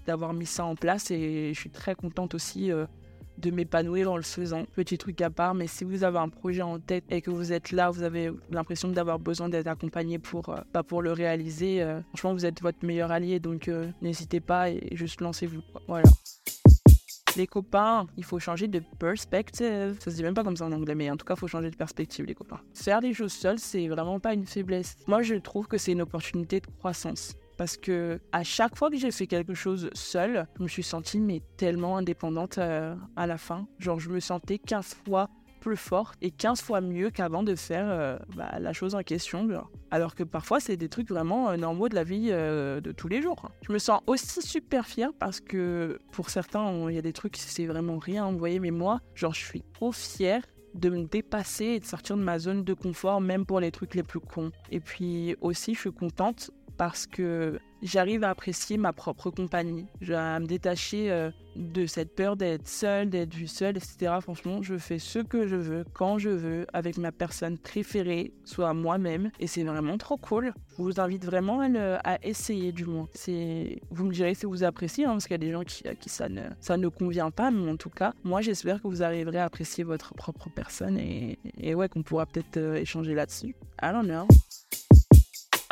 d'avoir 0.07 0.33
mis 0.33 0.47
ça 0.47 0.65
en 0.65 0.75
place 0.75 1.11
et 1.11 1.53
je 1.55 1.59
suis 1.59 1.71
très 1.71 1.95
contente 1.95 2.35
aussi 2.35 2.73
euh, 2.73 2.87
de 3.39 3.51
m'épanouir 3.51 4.11
en 4.11 4.17
le 4.17 4.23
faisant. 4.23 4.65
Petit 4.75 4.99
truc 4.99 5.21
à 5.21 5.31
part, 5.31 5.55
mais 5.55 5.67
si 5.67 5.85
vous 5.85 6.05
avez 6.05 6.19
un 6.19 6.29
projet 6.29 6.63
en 6.63 6.79
tête 6.79 7.05
et 7.11 7.23
que 7.23 7.31
vous 7.31 7.53
êtes 7.53 7.73
là, 7.73 7.91
vous 7.91 8.03
avez 8.03 8.31
l'impression 8.51 8.89
d'avoir 8.89 9.19
besoin 9.19 9.49
d'être 9.49 9.67
accompagné 9.67 10.19
pour, 10.19 10.49
euh, 10.51 10.57
bah, 10.73 10.83
pour 10.83 11.03
le 11.03 11.13
réaliser, 11.13 11.83
euh, 11.83 12.01
franchement, 12.09 12.35
vous 12.35 12.47
êtes 12.47 12.61
votre 12.61 12.85
meilleur 12.85 13.11
allié, 13.11 13.41
donc 13.41 13.71
n'hésitez 14.03 14.41
pas 14.41 14.71
et 14.71 14.89
juste 14.93 15.21
lancez-vous. 15.21 15.63
Voilà. 15.89 16.09
Les 17.37 17.47
copains, 17.47 18.09
il 18.17 18.25
faut 18.25 18.41
changer 18.41 18.67
de 18.67 18.83
perspective. 18.99 19.97
Ça 20.01 20.11
se 20.11 20.17
dit 20.17 20.23
même 20.23 20.35
pas 20.35 20.43
comme 20.43 20.57
ça 20.57 20.67
en 20.67 20.73
anglais, 20.73 20.97
mais 20.97 21.11
en 21.11 21.17
tout 21.17 21.25
cas, 21.25 21.35
il 21.35 21.39
faut 21.39 21.47
changer 21.47 21.71
de 21.71 21.77
perspective, 21.77 22.25
les 22.25 22.35
copains. 22.35 22.61
Faire 22.75 23.01
des 23.01 23.15
choses 23.15 23.33
seules, 23.33 23.59
c'est 23.59 23.87
vraiment 23.87 24.19
pas 24.19 24.35
une 24.35 24.47
faiblesse. 24.47 24.97
Moi, 25.07 25.23
je 25.23 25.37
trouve 25.37 25.69
que 25.69 25.79
c'est 25.79 25.93
une 25.93 26.03
opportunité 26.03 26.61
de 26.61 26.67
croissance 26.67 27.37
parce 27.61 27.77
que 27.77 28.19
à 28.33 28.43
chaque 28.43 28.75
fois 28.75 28.89
que 28.89 28.97
j'ai 28.97 29.11
fait 29.11 29.27
quelque 29.27 29.53
chose 29.53 29.91
seule, 29.93 30.47
je 30.57 30.63
me 30.63 30.69
suis 30.69 30.83
sentie 30.83 31.21
mais 31.21 31.43
tellement 31.59 31.99
indépendante 31.99 32.57
euh, 32.57 32.95
à 33.17 33.27
la 33.27 33.37
fin. 33.37 33.67
Genre 33.79 34.01
je 34.01 34.09
me 34.09 34.19
sentais 34.19 34.57
15 34.57 34.97
fois 35.05 35.29
plus 35.61 35.77
forte 35.77 36.17
et 36.23 36.31
15 36.31 36.63
fois 36.63 36.81
mieux 36.81 37.11
qu'avant 37.11 37.43
de 37.43 37.55
faire 37.55 37.85
euh, 37.87 38.19
bah, 38.35 38.59
la 38.59 38.73
chose 38.73 38.95
en 38.95 39.03
question. 39.03 39.47
Alors 39.91 40.15
que 40.15 40.23
parfois, 40.23 40.59
c'est 40.59 40.79
des 40.79 40.89
trucs 40.89 41.11
vraiment 41.11 41.51
euh, 41.51 41.59
normaux 41.59 41.91
de 41.91 41.97
la 41.97 42.05
vie 42.05 42.31
de 42.31 42.93
tous 42.97 43.09
les 43.09 43.21
jours. 43.21 43.51
Je 43.61 43.75
me 43.75 43.79
sens 43.79 44.01
aussi 44.07 44.41
super 44.41 44.87
fière 44.87 45.11
parce 45.19 45.41
que 45.41 45.99
pour 46.13 46.31
certains, 46.31 46.89
il 46.89 46.95
y 46.95 46.99
a 46.99 47.03
des 47.03 47.13
trucs, 47.13 47.37
c'est 47.37 47.67
vraiment 47.67 47.99
rien, 47.99 48.33
vous 48.33 48.39
voyez, 48.39 48.59
mais 48.59 48.71
moi, 48.71 49.03
genre, 49.15 49.35
je 49.35 49.45
suis 49.45 49.63
trop 49.75 49.93
fière 49.93 50.41
de 50.75 50.89
me 50.89 51.05
dépasser 51.05 51.65
et 51.65 51.81
de 51.81 51.85
sortir 51.85 52.17
de 52.17 52.23
ma 52.23 52.39
zone 52.39 52.65
de 52.65 52.75
confort, 52.75 53.21
même 53.21 53.45
pour 53.45 53.61
les 53.61 53.71
trucs 53.71 53.95
les 53.95 54.03
plus 54.03 54.21
cons. 54.21 54.51
Et 54.71 54.81
puis 54.81 55.37
aussi, 55.41 55.75
je 55.75 55.81
suis 55.81 55.93
contente 55.93 56.51
parce 56.81 57.07
que 57.07 57.59
j'arrive 57.83 58.25
à 58.25 58.31
apprécier 58.31 58.79
ma 58.79 58.95
propre 58.95 59.31
compagnie, 59.31 59.87
à 60.09 60.41
me 60.41 60.47
détacher 60.47 61.11
euh, 61.11 61.31
de 61.55 61.85
cette 61.85 62.15
peur 62.15 62.39
d'être 62.39 62.67
seule, 62.67 63.11
d'être 63.11 63.35
vue 63.35 63.49
seule, 63.49 63.77
etc. 63.77 64.15
Franchement, 64.23 64.63
je 64.63 64.79
fais 64.79 64.99
ce 64.99 65.19
que 65.19 65.47
je 65.47 65.57
veux, 65.57 65.85
quand 65.93 66.17
je 66.17 66.31
veux, 66.31 66.67
avec 66.73 66.97
ma 66.97 67.13
personne 67.13 67.59
préférée, 67.59 68.33
soit 68.45 68.73
moi-même, 68.73 69.31
et 69.41 69.47
c'est 69.47 69.63
vraiment 69.63 69.99
trop 69.99 70.17
cool. 70.17 70.55
Je 70.79 70.83
vous 70.83 71.01
invite 71.03 71.27
vraiment 71.27 71.61
à, 71.61 72.19
essayer 72.23 72.73
du 72.73 72.87
moins. 72.87 73.09
Vous 73.91 74.07
me 74.07 74.13
direz 74.13 74.33
si 74.33 74.47
vous 74.47 74.65
appréciez, 74.65 75.05
hein, 75.05 75.11
parce 75.11 75.25
qu'il 75.25 75.35
y 75.35 75.35
a 75.35 75.39
des 75.47 75.53
gens 75.53 75.65
qui, 75.65 75.87
à 75.87 75.95
qui 75.95 76.09
ça 76.09 76.31
ne, 76.31 76.45
ça 76.61 76.79
ne 76.79 76.89
convient 76.89 77.31
pas, 77.31 77.51
mais 77.51 77.71
en 77.71 77.77
tout 77.77 77.91
cas, 77.91 78.15
moi 78.25 78.41
j'espère 78.41 78.81
que 78.81 78.89
vous 78.89 79.03
arriverez 79.03 79.39
à 79.39 79.45
apprécier 79.45 79.85
votre 79.85 80.15
propre 80.15 80.49
personne 80.49 80.97
et, 80.97 81.75
ouais, 81.75 81.91
qu'on 81.91 82.03
pourra 82.03 82.25
peut-être 82.25 82.57
euh, 82.57 82.77
échanger 82.77 83.13
là-dessus. 83.13 83.55
I 83.83 83.93
don't 83.93 84.07
know. 84.07 84.27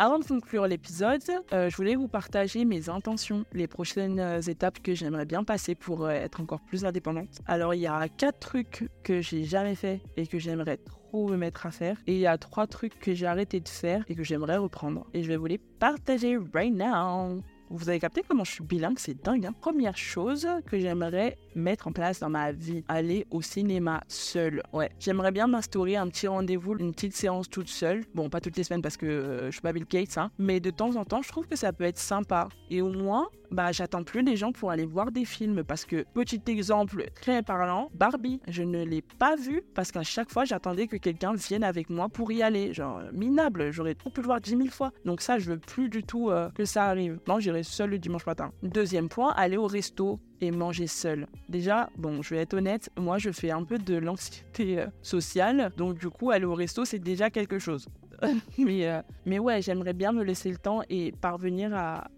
Avant 0.00 0.20
de 0.20 0.24
conclure 0.24 0.68
l'épisode, 0.68 1.24
euh, 1.52 1.68
je 1.68 1.76
voulais 1.76 1.96
vous 1.96 2.06
partager 2.06 2.64
mes 2.64 2.88
intentions, 2.88 3.44
les 3.52 3.66
prochaines 3.66 4.20
euh, 4.20 4.40
étapes 4.40 4.78
que 4.80 4.94
j'aimerais 4.94 5.24
bien 5.24 5.42
passer 5.42 5.74
pour 5.74 6.04
euh, 6.04 6.10
être 6.10 6.40
encore 6.40 6.60
plus 6.60 6.84
indépendante. 6.84 7.40
Alors, 7.46 7.74
il 7.74 7.80
y 7.80 7.88
a 7.88 8.08
quatre 8.08 8.38
trucs 8.38 8.88
que 9.02 9.20
j'ai 9.20 9.42
jamais 9.42 9.74
fait 9.74 10.00
et 10.16 10.28
que 10.28 10.38
j'aimerais 10.38 10.76
trop 10.76 11.26
me 11.26 11.36
mettre 11.36 11.66
à 11.66 11.72
faire. 11.72 11.96
Et 12.06 12.14
il 12.14 12.20
y 12.20 12.28
a 12.28 12.38
trois 12.38 12.68
trucs 12.68 13.00
que 13.00 13.12
j'ai 13.12 13.26
arrêté 13.26 13.58
de 13.58 13.68
faire 13.68 14.04
et 14.06 14.14
que 14.14 14.22
j'aimerais 14.22 14.58
reprendre. 14.58 15.04
Et 15.14 15.24
je 15.24 15.28
vais 15.28 15.36
vous 15.36 15.46
les 15.46 15.58
partager 15.58 16.38
right 16.54 16.72
now. 16.72 17.42
Vous 17.70 17.88
avez 17.88 18.00
capté 18.00 18.22
comment 18.26 18.44
je 18.44 18.52
suis 18.52 18.64
bilingue, 18.64 18.98
c'est 18.98 19.22
dingue. 19.22 19.46
Hein? 19.46 19.54
Première 19.60 19.96
chose 19.96 20.48
que 20.66 20.78
j'aimerais 20.78 21.36
mettre 21.54 21.88
en 21.88 21.92
place 21.92 22.20
dans 22.20 22.30
ma 22.30 22.52
vie, 22.52 22.84
aller 22.88 23.26
au 23.30 23.42
cinéma 23.42 24.02
seul. 24.08 24.62
Ouais, 24.72 24.90
j'aimerais 24.98 25.32
bien 25.32 25.46
m'instaurer 25.46 25.96
un 25.96 26.08
petit 26.08 26.26
rendez-vous, 26.26 26.76
une 26.78 26.92
petite 26.92 27.14
séance 27.14 27.48
toute 27.50 27.68
seule. 27.68 28.04
Bon, 28.14 28.30
pas 28.30 28.40
toutes 28.40 28.56
les 28.56 28.64
semaines 28.64 28.82
parce 28.82 28.96
que 28.96 29.06
euh, 29.06 29.46
je 29.46 29.52
suis 29.52 29.60
pas 29.60 29.72
Bill 29.72 29.84
Gates, 29.84 30.16
hein, 30.16 30.30
mais 30.38 30.60
de 30.60 30.70
temps 30.70 30.96
en 30.96 31.04
temps, 31.04 31.20
je 31.20 31.28
trouve 31.28 31.46
que 31.46 31.56
ça 31.56 31.72
peut 31.72 31.84
être 31.84 31.98
sympa. 31.98 32.48
Et 32.70 32.80
au 32.80 32.90
moins, 32.90 33.28
bah, 33.50 33.72
j'attends 33.72 34.02
plus 34.02 34.22
les 34.22 34.36
gens 34.36 34.52
pour 34.52 34.70
aller 34.70 34.86
voir 34.86 35.10
des 35.10 35.24
films 35.24 35.64
parce 35.64 35.84
que, 35.84 36.04
petit 36.14 36.42
exemple 36.46 37.06
très 37.14 37.42
parlant, 37.42 37.90
Barbie, 37.94 38.40
je 38.48 38.62
ne 38.62 38.84
l'ai 38.84 39.02
pas 39.02 39.36
vu 39.36 39.62
parce 39.74 39.92
qu'à 39.92 40.02
chaque 40.02 40.30
fois, 40.30 40.44
j'attendais 40.44 40.86
que 40.86 40.96
quelqu'un 40.96 41.34
vienne 41.34 41.64
avec 41.64 41.90
moi 41.90 42.08
pour 42.08 42.32
y 42.32 42.42
aller. 42.42 42.72
Genre, 42.72 43.00
minable, 43.12 43.70
j'aurais 43.70 43.94
trop 43.94 44.10
pu 44.10 44.20
le 44.20 44.26
voir 44.26 44.40
dix 44.40 44.56
mille 44.56 44.70
fois. 44.70 44.92
Donc 45.04 45.20
ça, 45.20 45.38
je 45.38 45.50
veux 45.50 45.58
plus 45.58 45.88
du 45.88 46.02
tout 46.02 46.30
euh, 46.30 46.50
que 46.50 46.64
ça 46.64 46.84
arrive. 46.84 47.18
Non, 47.26 47.40
j'irai 47.40 47.62
seul 47.62 47.90
le 47.90 47.98
dimanche 47.98 48.26
matin. 48.26 48.52
Deuxième 48.62 49.08
point, 49.08 49.32
aller 49.32 49.56
au 49.56 49.66
resto 49.66 50.20
et 50.40 50.50
manger 50.50 50.86
seul. 50.86 51.26
Déjà, 51.48 51.90
bon, 51.96 52.22
je 52.22 52.34
vais 52.34 52.42
être 52.42 52.54
honnête, 52.54 52.90
moi 52.96 53.18
je 53.18 53.30
fais 53.30 53.50
un 53.50 53.64
peu 53.64 53.78
de 53.78 53.96
l'anxiété 53.96 54.80
euh, 54.80 54.86
sociale, 55.02 55.72
donc 55.76 55.98
du 55.98 56.08
coup 56.08 56.30
aller 56.30 56.44
au 56.44 56.54
resto 56.54 56.84
c'est 56.84 56.98
déjà 56.98 57.30
quelque 57.30 57.58
chose. 57.58 57.88
mais, 58.58 58.88
euh, 58.88 59.00
mais 59.26 59.38
ouais, 59.38 59.62
j'aimerais 59.62 59.92
bien 59.92 60.12
me 60.12 60.22
laisser 60.22 60.50
le 60.50 60.56
temps 60.56 60.82
et 60.88 61.12
parvenir 61.12 61.72
à, 61.74 62.08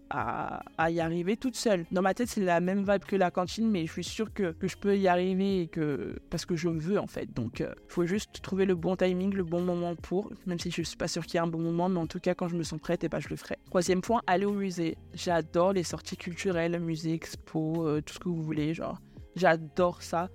y 0.89 0.99
arriver 0.99 1.37
toute 1.37 1.55
seule. 1.55 1.85
Dans 1.91 2.01
ma 2.01 2.13
tête, 2.13 2.27
c'est 2.27 2.41
la 2.41 2.59
même 2.59 2.79
vibe 2.79 3.05
que 3.05 3.15
la 3.15 3.31
cantine, 3.31 3.69
mais 3.69 3.85
je 3.85 3.91
suis 3.91 4.03
sûre 4.03 4.33
que, 4.33 4.51
que 4.51 4.67
je 4.67 4.77
peux 4.77 4.97
y 4.97 5.07
arriver 5.07 5.61
et 5.61 5.67
que, 5.67 6.19
parce 6.29 6.45
que 6.45 6.55
je 6.55 6.69
veux 6.69 6.99
en 6.99 7.07
fait. 7.07 7.33
Donc, 7.33 7.59
il 7.59 7.67
euh, 7.67 7.73
faut 7.87 8.05
juste 8.05 8.41
trouver 8.41 8.65
le 8.65 8.75
bon 8.75 8.95
timing, 8.95 9.33
le 9.33 9.43
bon 9.43 9.61
moment 9.61 9.95
pour, 9.95 10.31
même 10.45 10.59
si 10.59 10.71
je 10.71 10.81
suis 10.81 10.97
pas 10.97 11.07
sûre 11.07 11.25
qu'il 11.25 11.35
y 11.35 11.37
ait 11.37 11.45
un 11.45 11.47
bon 11.47 11.59
moment, 11.59 11.87
mais 11.87 11.99
en 11.99 12.07
tout 12.07 12.19
cas, 12.19 12.33
quand 12.33 12.47
je 12.47 12.55
me 12.55 12.63
sens 12.63 12.79
prête, 12.79 13.03
et 13.03 13.05
eh 13.05 13.09
ben, 13.09 13.19
je 13.19 13.29
le 13.29 13.35
ferai. 13.35 13.57
Troisième 13.65 14.01
point, 14.01 14.21
aller 14.27 14.45
au 14.45 14.53
musée. 14.53 14.97
J'adore 15.13 15.73
les 15.73 15.83
sorties 15.83 16.17
culturelles, 16.17 16.79
musée, 16.79 17.13
expo, 17.13 17.87
euh, 17.87 18.01
tout 18.01 18.15
ce 18.15 18.19
que 18.19 18.29
vous 18.29 18.41
voulez, 18.41 18.73
genre. 18.73 18.99
J'adore 19.35 20.01
ça. 20.01 20.29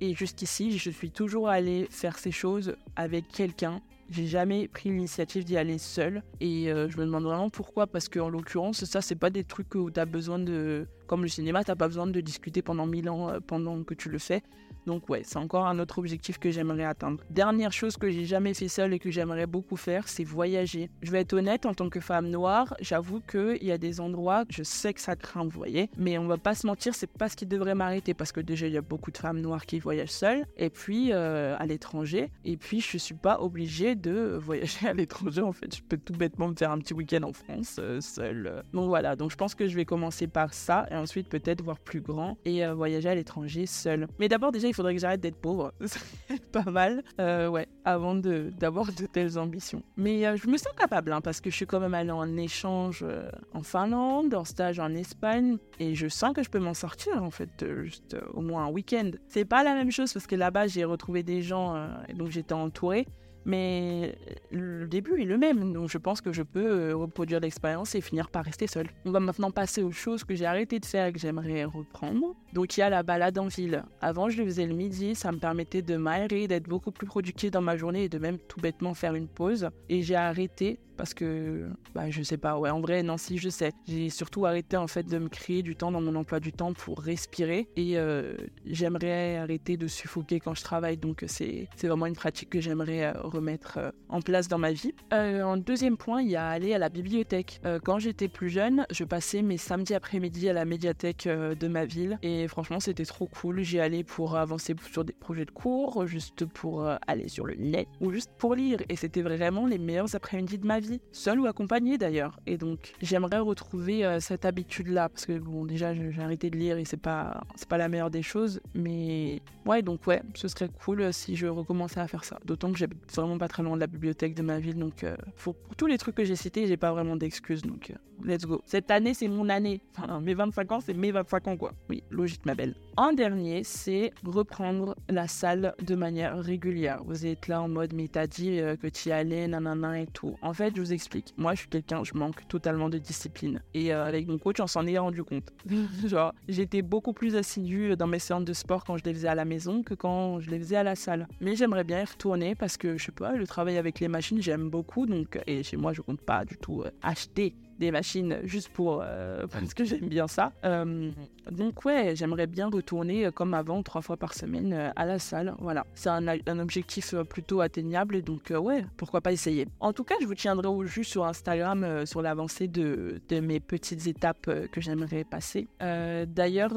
Et 0.00 0.14
jusqu'ici, 0.14 0.78
je 0.78 0.90
suis 0.90 1.12
toujours 1.12 1.48
allée 1.48 1.86
faire 1.90 2.18
ces 2.18 2.32
choses 2.32 2.74
avec 2.96 3.28
quelqu'un 3.28 3.80
j'ai 4.12 4.26
jamais 4.26 4.68
pris 4.68 4.90
l'initiative 4.90 5.44
d'y 5.44 5.56
aller 5.56 5.78
seule. 5.78 6.22
Et 6.40 6.70
euh, 6.70 6.88
je 6.88 6.98
me 6.98 7.04
demande 7.04 7.24
vraiment 7.24 7.50
pourquoi. 7.50 7.86
Parce 7.86 8.08
qu'en 8.08 8.28
l'occurrence, 8.28 8.84
ça, 8.84 9.00
c'est 9.00 9.16
pas 9.16 9.30
des 9.30 9.44
trucs 9.44 9.74
où 9.74 9.90
tu 9.90 9.98
as 9.98 10.04
besoin 10.04 10.38
de. 10.38 10.86
Comme 11.06 11.22
le 11.22 11.28
cinéma, 11.28 11.64
t'as 11.64 11.74
pas 11.74 11.88
besoin 11.88 12.06
de 12.06 12.20
discuter 12.20 12.62
pendant 12.62 12.86
mille 12.86 13.08
ans 13.08 13.30
euh, 13.30 13.40
pendant 13.40 13.82
que 13.82 13.94
tu 13.94 14.08
le 14.08 14.18
fais. 14.18 14.42
Donc 14.86 15.08
ouais, 15.08 15.22
c'est 15.24 15.38
encore 15.38 15.66
un 15.66 15.78
autre 15.78 15.98
objectif 15.98 16.38
que 16.38 16.50
j'aimerais 16.50 16.84
atteindre. 16.84 17.22
Dernière 17.30 17.72
chose 17.72 17.96
que 17.96 18.10
j'ai 18.10 18.24
jamais 18.24 18.54
fait 18.54 18.68
seule 18.68 18.92
et 18.94 18.98
que 18.98 19.10
j'aimerais 19.10 19.46
beaucoup 19.46 19.76
faire, 19.76 20.08
c'est 20.08 20.24
voyager. 20.24 20.90
Je 21.02 21.10
vais 21.10 21.20
être 21.20 21.32
honnête, 21.32 21.66
en 21.66 21.74
tant 21.74 21.88
que 21.88 22.00
femme 22.00 22.28
noire, 22.28 22.74
j'avoue 22.80 23.20
qu'il 23.20 23.62
y 23.62 23.72
a 23.72 23.78
des 23.78 24.00
endroits, 24.00 24.44
je 24.48 24.62
sais 24.62 24.92
que 24.92 25.00
ça 25.00 25.16
craint, 25.16 25.44
vous 25.44 25.50
voyez, 25.50 25.90
mais 25.96 26.18
on 26.18 26.26
va 26.26 26.38
pas 26.38 26.54
se 26.54 26.66
mentir, 26.66 26.94
c'est 26.94 27.10
pas 27.10 27.28
ce 27.28 27.36
qui 27.36 27.46
devrait 27.46 27.74
m'arrêter 27.74 28.14
parce 28.14 28.32
que 28.32 28.40
déjà 28.40 28.66
il 28.66 28.72
y 28.72 28.78
a 28.78 28.82
beaucoup 28.82 29.10
de 29.10 29.18
femmes 29.18 29.40
noires 29.40 29.66
qui 29.66 29.78
voyagent 29.78 30.10
seules 30.10 30.46
et 30.56 30.70
puis 30.70 31.12
euh, 31.12 31.56
à 31.58 31.66
l'étranger. 31.66 32.30
Et 32.44 32.56
puis 32.56 32.80
je 32.80 32.98
suis 32.98 33.14
pas 33.14 33.40
obligée 33.40 33.94
de 33.94 34.38
voyager 34.42 34.88
à 34.88 34.94
l'étranger 34.94 35.42
en 35.42 35.52
fait. 35.52 35.76
Je 35.76 35.82
peux 35.82 35.96
tout 35.96 36.12
bêtement 36.12 36.48
me 36.48 36.54
faire 36.54 36.70
un 36.70 36.78
petit 36.78 36.94
week-end 36.94 37.22
en 37.22 37.32
France 37.32 37.76
euh, 37.78 38.00
seule. 38.00 38.62
Donc 38.72 38.88
voilà, 38.88 39.16
donc 39.16 39.30
je 39.30 39.36
pense 39.36 39.54
que 39.54 39.68
je 39.68 39.76
vais 39.76 39.84
commencer 39.84 40.26
par 40.26 40.54
ça 40.54 40.86
et 40.90 40.96
ensuite 40.96 41.28
peut-être 41.28 41.62
voir 41.62 41.78
plus 41.78 42.00
grand 42.00 42.36
et 42.44 42.64
euh, 42.64 42.74
voyager 42.74 43.08
à 43.08 43.14
l'étranger 43.14 43.66
seule. 43.66 44.08
Mais 44.18 44.28
d'abord 44.28 44.52
déjà 44.52 44.68
il 44.72 44.74
faudrait 44.74 44.94
que 44.94 45.00
j'arrête 45.00 45.20
d'être 45.20 45.36
pauvre. 45.36 45.74
pas 46.52 46.64
mal. 46.64 47.02
Euh, 47.20 47.48
ouais, 47.48 47.68
avant 47.84 48.14
d'avoir 48.14 48.86
de, 48.86 49.04
telles 49.04 49.38
ambitions. 49.38 49.82
Mais 49.98 50.26
euh, 50.26 50.36
je 50.36 50.48
me 50.48 50.56
sens 50.56 50.72
capable, 50.76 51.12
hein, 51.12 51.20
parce 51.20 51.42
que 51.42 51.50
je 51.50 51.56
suis 51.56 51.66
quand 51.66 51.78
même 51.78 51.92
allée 51.92 52.10
en 52.10 52.36
échange 52.38 53.00
euh, 53.02 53.30
en 53.52 53.62
Finlande, 53.62 54.34
en 54.34 54.44
stage 54.44 54.80
en 54.80 54.94
Espagne, 54.94 55.58
et 55.78 55.94
je 55.94 56.08
sens 56.08 56.32
que 56.32 56.42
je 56.42 56.48
peux 56.48 56.58
m'en 56.58 56.72
sortir, 56.72 57.22
en 57.22 57.30
fait, 57.30 57.66
juste 57.82 58.16
au 58.32 58.40
moins 58.40 58.64
un 58.64 58.70
week-end. 58.70 59.10
C'est 59.28 59.44
pas 59.44 59.62
la 59.62 59.74
même 59.74 59.90
chose, 59.90 60.10
parce 60.10 60.26
que 60.26 60.36
là-bas, 60.36 60.68
j'ai 60.68 60.84
retrouvé 60.84 61.22
des 61.22 61.42
gens, 61.42 61.76
et 62.08 62.14
donc 62.14 62.30
j'étais 62.30 62.54
entourée. 62.54 63.06
Mais 63.44 64.16
le 64.50 64.86
début 64.86 65.20
est 65.20 65.24
le 65.24 65.36
même, 65.36 65.72
donc 65.72 65.88
je 65.88 65.98
pense 65.98 66.20
que 66.20 66.32
je 66.32 66.42
peux 66.42 66.64
euh, 66.64 66.96
reproduire 66.96 67.40
l'expérience 67.40 67.94
et 67.94 68.00
finir 68.00 68.30
par 68.30 68.44
rester 68.44 68.66
seul. 68.66 68.88
On 69.04 69.10
va 69.10 69.20
maintenant 69.20 69.50
passer 69.50 69.82
aux 69.82 69.90
choses 69.90 70.24
que 70.24 70.34
j'ai 70.34 70.46
arrêté 70.46 70.78
de 70.78 70.86
faire 70.86 71.06
et 71.06 71.12
que 71.12 71.18
j'aimerais 71.18 71.64
reprendre. 71.64 72.34
Donc 72.52 72.76
il 72.76 72.80
y 72.80 72.82
a 72.82 72.90
la 72.90 73.02
balade 73.02 73.38
en 73.38 73.48
ville. 73.48 73.84
Avant 74.00 74.28
je 74.28 74.38
le 74.38 74.44
faisais 74.44 74.66
le 74.66 74.74
midi, 74.74 75.14
ça 75.14 75.32
me 75.32 75.38
permettait 75.38 75.82
de 75.82 75.96
m'aérer, 75.96 76.46
d'être 76.46 76.68
beaucoup 76.68 76.92
plus 76.92 77.06
productif 77.06 77.50
dans 77.50 77.62
ma 77.62 77.76
journée 77.76 78.04
et 78.04 78.08
de 78.08 78.18
même 78.18 78.38
tout 78.38 78.60
bêtement 78.60 78.94
faire 78.94 79.14
une 79.14 79.28
pause. 79.28 79.68
Et 79.88 80.02
j'ai 80.02 80.16
arrêté 80.16 80.78
parce 81.02 81.14
que 81.14 81.68
bah, 81.96 82.10
je 82.10 82.22
sais 82.22 82.36
pas 82.36 82.60
ouais 82.60 82.70
en 82.70 82.80
vrai 82.80 83.02
non 83.02 83.16
si 83.18 83.36
je 83.36 83.48
sais. 83.48 83.72
J'ai 83.88 84.08
surtout 84.08 84.46
arrêté 84.46 84.76
en 84.76 84.86
fait 84.86 85.02
de 85.02 85.18
me 85.18 85.28
créer 85.28 85.64
du 85.64 85.74
temps 85.74 85.90
dans 85.90 86.00
mon 86.00 86.14
emploi 86.14 86.38
du 86.38 86.52
temps 86.52 86.74
pour 86.74 87.00
respirer 87.00 87.66
et 87.74 87.98
euh, 87.98 88.36
j'aimerais 88.66 89.38
arrêter 89.38 89.76
de 89.76 89.88
suffoquer 89.88 90.38
quand 90.38 90.54
je 90.54 90.62
travaille. 90.62 90.98
Donc 90.98 91.24
c'est 91.26 91.66
vraiment 91.82 92.06
une 92.06 92.14
pratique 92.14 92.50
que 92.50 92.60
j'aimerais 92.60 93.06
euh, 93.06 93.20
remettre 93.20 93.78
euh, 93.78 93.90
en 94.08 94.20
place 94.20 94.46
dans 94.46 94.58
ma 94.58 94.70
vie. 94.70 94.94
En 95.10 95.56
deuxième 95.56 95.96
point 95.96 96.22
il 96.22 96.30
y 96.30 96.36
a 96.36 96.46
aller 96.46 96.72
à 96.72 96.78
la 96.78 96.88
bibliothèque. 96.88 97.60
Quand 97.84 97.98
j'étais 97.98 98.28
plus 98.28 98.50
jeune 98.50 98.86
je 98.92 99.02
passais 99.02 99.42
mes 99.42 99.56
samedis 99.56 99.94
après-midi 99.94 100.48
à 100.48 100.52
la 100.52 100.64
médiathèque 100.64 101.26
de 101.26 101.66
ma 101.66 101.84
ville 101.84 102.20
et 102.22 102.46
franchement 102.46 102.78
c'était 102.78 103.04
trop 103.04 103.26
cool. 103.26 103.62
J'y 103.62 103.80
allais 103.80 104.04
pour 104.04 104.36
avancer 104.36 104.76
sur 104.92 105.04
des 105.04 105.14
projets 105.14 105.46
de 105.46 105.50
cours 105.50 106.06
juste 106.06 106.44
pour 106.44 106.86
aller 107.08 107.26
sur 107.26 107.44
le 107.44 107.56
net 107.56 107.88
ou 108.00 108.12
juste 108.12 108.30
pour 108.38 108.54
lire 108.54 108.78
et 108.88 108.94
c'était 108.94 109.22
vraiment 109.22 109.66
les 109.66 109.78
meilleurs 109.78 110.14
après-midi 110.14 110.58
de 110.58 110.66
ma 110.66 110.78
vie, 110.78 110.91
seul 111.12 111.40
ou 111.40 111.46
accompagné 111.46 111.98
d'ailleurs. 111.98 112.38
Et 112.46 112.56
donc 112.56 112.92
j'aimerais 113.00 113.38
retrouver 113.38 114.04
euh, 114.04 114.20
cette 114.20 114.44
habitude-là 114.44 115.08
parce 115.08 115.26
que 115.26 115.38
bon 115.38 115.64
déjà 115.64 115.94
j'ai 115.94 116.20
arrêté 116.20 116.50
de 116.50 116.56
lire 116.56 116.78
et 116.78 116.84
c'est 116.84 116.96
pas 116.96 117.42
c'est 117.56 117.68
pas 117.68 117.78
la 117.78 117.88
meilleure 117.88 118.10
des 118.10 118.22
choses, 118.22 118.60
mais 118.74 119.40
ouais 119.66 119.82
donc 119.82 120.06
ouais 120.06 120.22
ce 120.34 120.48
serait 120.48 120.68
cool 120.84 121.02
euh, 121.02 121.12
si 121.12 121.36
je 121.36 121.46
recommençais 121.46 122.00
à 122.00 122.08
faire 122.08 122.24
ça. 122.24 122.38
D'autant 122.44 122.72
que 122.72 122.78
j'habite 122.78 123.12
vraiment 123.14 123.38
pas 123.38 123.48
très 123.48 123.62
loin 123.62 123.74
de 123.74 123.80
la 123.80 123.86
bibliothèque 123.86 124.34
de 124.34 124.42
ma 124.42 124.58
ville 124.58 124.76
donc 124.76 125.04
euh, 125.04 125.16
pour, 125.36 125.56
tous 125.76 125.86
les 125.86 125.98
trucs 125.98 126.14
que 126.14 126.24
j'ai 126.24 126.36
cités 126.36 126.66
j'ai 126.66 126.76
pas 126.76 126.92
vraiment 126.92 127.16
d'excuses 127.16 127.62
donc 127.62 127.92
let's 128.24 128.44
go. 128.44 128.62
Cette 128.66 128.90
année, 128.90 129.14
c'est 129.14 129.28
mon 129.28 129.48
année. 129.48 129.80
Enfin, 129.96 130.20
mes 130.20 130.34
25 130.34 130.72
ans, 130.72 130.80
c'est 130.80 130.94
mes 130.94 131.12
25 131.12 131.48
ans, 131.48 131.56
quoi. 131.56 131.72
Oui, 131.88 132.02
logique, 132.10 132.44
ma 132.46 132.54
belle. 132.54 132.74
En 132.96 133.12
dernier, 133.12 133.64
c'est 133.64 134.12
reprendre 134.22 134.94
la 135.08 135.26
salle 135.26 135.74
de 135.82 135.94
manière 135.94 136.38
régulière. 136.38 137.02
Vous 137.06 137.24
êtes 137.24 137.48
là 137.48 137.62
en 137.62 137.68
mode, 137.68 137.94
mais 137.94 138.08
t'as 138.08 138.26
dit 138.26 138.60
euh, 138.60 138.76
que 138.76 138.86
tu 138.86 139.08
y 139.08 139.12
allais, 139.12 139.48
nanana 139.48 140.00
et 140.00 140.06
tout. 140.06 140.36
En 140.42 140.52
fait, 140.52 140.76
je 140.76 140.80
vous 140.80 140.92
explique. 140.92 141.32
Moi, 141.38 141.54
je 141.54 141.60
suis 141.60 141.68
quelqu'un, 141.68 142.04
je 142.04 142.12
manque 142.14 142.46
totalement 142.48 142.90
de 142.90 142.98
discipline. 142.98 143.62
Et 143.72 143.94
euh, 143.94 144.04
avec 144.04 144.28
mon 144.28 144.36
coach, 144.36 144.60
on 144.60 144.66
s'en 144.66 144.86
est 144.86 144.98
rendu 144.98 145.24
compte. 145.24 145.50
Genre, 146.06 146.34
j'étais 146.48 146.82
beaucoup 146.82 147.14
plus 147.14 147.34
assidue 147.34 147.96
dans 147.96 148.06
mes 148.06 148.18
séances 148.18 148.44
de 148.44 148.52
sport 148.52 148.84
quand 148.84 148.98
je 148.98 149.04
les 149.04 149.14
faisais 149.14 149.28
à 149.28 149.34
la 149.34 149.46
maison 149.46 149.82
que 149.82 149.94
quand 149.94 150.40
je 150.40 150.50
les 150.50 150.58
faisais 150.58 150.76
à 150.76 150.82
la 150.82 150.94
salle. 150.94 151.28
Mais 151.40 151.56
j'aimerais 151.56 151.84
bien 151.84 152.02
y 152.02 152.04
retourner 152.04 152.54
parce 152.54 152.76
que, 152.76 152.98
je 152.98 153.06
sais 153.06 153.12
pas, 153.12 153.32
le 153.32 153.46
travail 153.46 153.78
avec 153.78 154.00
les 154.00 154.08
machines, 154.08 154.42
j'aime 154.42 154.68
beaucoup. 154.68 155.06
Donc, 155.06 155.40
et 155.46 155.62
chez 155.62 155.78
moi, 155.78 155.94
je 155.94 156.02
compte 156.02 156.20
pas 156.20 156.44
du 156.44 156.58
tout 156.58 156.82
euh, 156.82 156.90
acheter 157.00 157.54
des 157.82 157.90
machines 157.90 158.38
juste 158.44 158.68
pour 158.68 159.02
euh, 159.02 159.46
parce 159.52 159.74
que 159.74 159.84
j'aime 159.84 160.08
bien 160.08 160.28
ça. 160.28 160.52
Euh, 160.64 161.10
donc 161.50 161.84
ouais, 161.84 162.14
j'aimerais 162.14 162.46
bien 162.46 162.68
retourner 162.70 163.26
euh, 163.26 163.30
comme 163.30 163.54
avant 163.54 163.82
trois 163.82 164.02
fois 164.02 164.16
par 164.16 164.34
semaine 164.34 164.92
à 164.94 165.04
la 165.04 165.18
salle. 165.18 165.54
Voilà, 165.58 165.84
c'est 165.94 166.08
un, 166.08 166.26
un, 166.28 166.58
objectif 166.60 167.14
plutôt 167.28 167.60
atteignable 167.60 168.14
et 168.14 168.22
donc 168.22 168.52
ouais, 168.56 168.84
pourquoi 168.96 169.20
pas 169.20 169.32
essayer. 169.32 169.66
En 169.80 169.92
tout 169.92 170.04
cas, 170.04 170.14
je 170.20 170.26
vous 170.26 170.34
tiendrai 170.34 170.68
au 170.68 170.84
jus 170.84 171.02
sur 171.02 171.24
Instagram 171.26 172.06
sur 172.06 172.22
l'avancée 172.22 172.68
de, 172.68 173.20
de, 173.28 173.40
mes 173.40 173.58
petites 173.58 174.06
étapes 174.06 174.48
que 174.70 174.80
j'aimerais 174.80 175.24
passer. 175.24 175.66
D'ailleurs, 175.80 176.74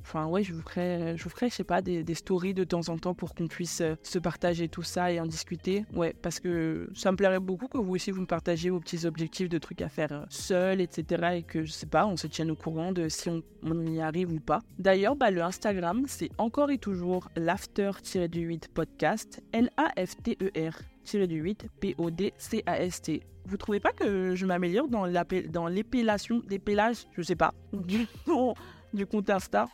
enfin 0.00 0.26
ouais, 0.26 0.44
je 0.44 0.54
vous 0.54 0.62
ferai, 0.62 1.16
je 1.16 1.24
vous 1.24 1.30
ferai, 1.30 1.48
je 1.50 1.54
sais 1.56 1.64
pas, 1.64 1.82
des, 1.82 2.04
des 2.04 2.14
stories 2.14 2.54
de 2.54 2.62
temps 2.62 2.88
en 2.88 2.98
temps 2.98 3.14
pour 3.14 3.34
qu'on 3.34 3.48
puisse 3.48 3.82
se 4.02 4.18
partager 4.20 4.68
tout 4.68 4.84
ça 4.84 5.10
et 5.10 5.18
en 5.18 5.26
discuter. 5.26 5.84
Ouais, 5.94 6.14
parce 6.22 6.38
que 6.38 6.88
ça 6.94 7.10
me 7.10 7.16
plairait 7.16 7.40
beaucoup 7.40 7.66
que 7.66 7.78
vous 7.78 7.94
aussi 7.94 8.12
vous 8.12 8.20
me 8.20 8.26
partagiez 8.26 8.70
vos 8.70 8.78
petits 8.78 9.04
objectifs 9.04 9.48
de 9.48 9.58
trucs 9.58 9.82
à 9.82 9.88
faire 9.88 10.27
seul, 10.30 10.80
etc. 10.80 11.36
Et 11.36 11.42
que 11.42 11.64
je 11.64 11.72
sais 11.72 11.86
pas, 11.86 12.06
on 12.06 12.16
se 12.16 12.26
tienne 12.26 12.50
au 12.50 12.56
courant 12.56 12.92
de 12.92 13.08
si 13.08 13.28
on, 13.28 13.42
y 13.86 14.00
arrive 14.00 14.32
ou 14.32 14.40
pas. 14.40 14.60
D'ailleurs, 14.78 15.16
bah, 15.16 15.30
le 15.30 15.42
Instagram, 15.42 16.04
c'est 16.06 16.30
encore 16.38 16.70
et 16.70 16.78
toujours 16.78 17.28
l'after-du-8 17.36 18.68
podcast, 18.72 19.42
L-A-F-T-E-R. 19.52 21.26
du 21.26 21.36
8 21.36 21.66
P-O-D-C-A-S-T. 21.80 23.22
Vous 23.46 23.56
trouvez 23.56 23.80
pas 23.80 23.92
que 23.92 24.34
je 24.34 24.44
m'améliore 24.44 24.88
dans 24.88 25.68
l'épellation, 25.68 26.42
l'épellage, 26.48 27.06
je 27.16 27.22
sais 27.22 27.36
pas, 27.36 27.54
du, 27.72 28.06
du 28.92 29.06
compte 29.06 29.30
Insta? 29.30 29.66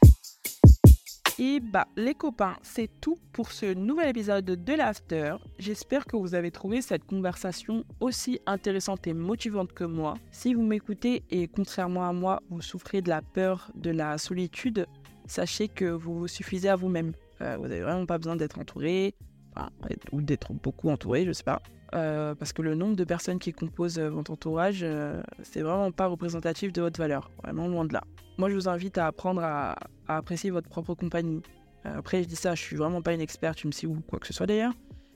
Et 1.38 1.61
bah, 1.61 1.87
les 1.97 2.14
copains, 2.14 2.57
c'est 2.62 2.88
tout 3.01 3.18
pour 3.33 3.51
ce 3.51 3.75
nouvel 3.75 4.09
épisode 4.09 4.44
de 4.44 4.73
l'After. 4.73 5.37
J'espère 5.59 6.07
que 6.07 6.16
vous 6.16 6.35
avez 6.35 6.51
trouvé 6.51 6.81
cette 6.83 7.05
conversation 7.05 7.85
aussi 8.01 8.40
intéressante 8.47 9.07
et 9.07 9.14
motivante 9.14 9.73
que 9.73 9.85
moi. 9.85 10.14
Si 10.31 10.55
vous 10.55 10.62
m'écoutez 10.62 11.25
et 11.31 11.49
contrairement 11.49 12.09
à 12.09 12.12
moi, 12.12 12.42
vous 12.51 12.62
souffrez 12.62 13.03
de 13.03 13.09
la 13.09 13.23
peur 13.23 13.70
de 13.75 13.90
la 13.90 14.18
solitude, 14.18 14.87
sachez 15.27 15.68
que 15.68 15.87
vous 15.87 16.18
vous 16.20 16.29
suffisez 16.29 16.68
à 16.68 16.77
vous-même. 16.77 17.12
Euh, 17.40 17.57
vous 17.57 17.68
n'avez 17.68 17.83
vraiment 17.83 18.07
pas 18.07 18.18
besoin 18.18 18.37
d'être 18.37 18.59
entouré, 18.59 19.14
ou 20.12 20.23
d'être 20.23 20.53
beaucoup 20.53 20.90
entouré, 20.90 21.25
je 21.25 21.33
sais 21.33 21.45
pas. 21.45 21.61
Euh, 21.95 22.35
parce 22.35 22.53
que 22.53 22.62
le 22.62 22.75
nombre 22.75 22.97
de 22.97 23.05
personnes 23.05 23.38
qui 23.38 23.53
composent 23.53 23.99
euh, 23.99 24.11
votre 24.11 24.33
entourage, 24.33 24.81
euh, 24.83 25.23
c'est 25.43 25.61
vraiment 25.61 25.93
pas 25.93 26.07
représentatif 26.07 26.73
de 26.73 26.83
votre 26.83 26.99
valeur, 26.99 27.31
vraiment 27.43 27.69
loin 27.69 27.85
de 27.85 27.93
là. 27.93 28.03
Moi, 28.37 28.51
je 28.51 28.55
vous 28.55 28.69
invite 28.69 28.99
à 28.99 29.07
apprendre 29.07 29.43
à, 29.45 29.77
apprécier 30.09 30.51
votre 30.51 30.69
propre 30.69 30.95
compagnie. 30.95 31.40
après, 31.85 32.23
je 32.25 32.29
dis 32.29 32.37
ça, 32.37 32.57
je 32.57 32.62
suis 32.62 32.77
vraiment 32.77 33.01
pas 33.01 33.12
une 33.12 33.21
experte, 33.21 33.59
tu 33.59 33.69
me 33.69 33.73
sais 33.73 33.87
ou 33.87 34.01
quoi 34.09 34.19
que 34.19 34.27
ce 34.27 34.33
soit 34.33 34.47
d'ailleurs, 34.47 34.73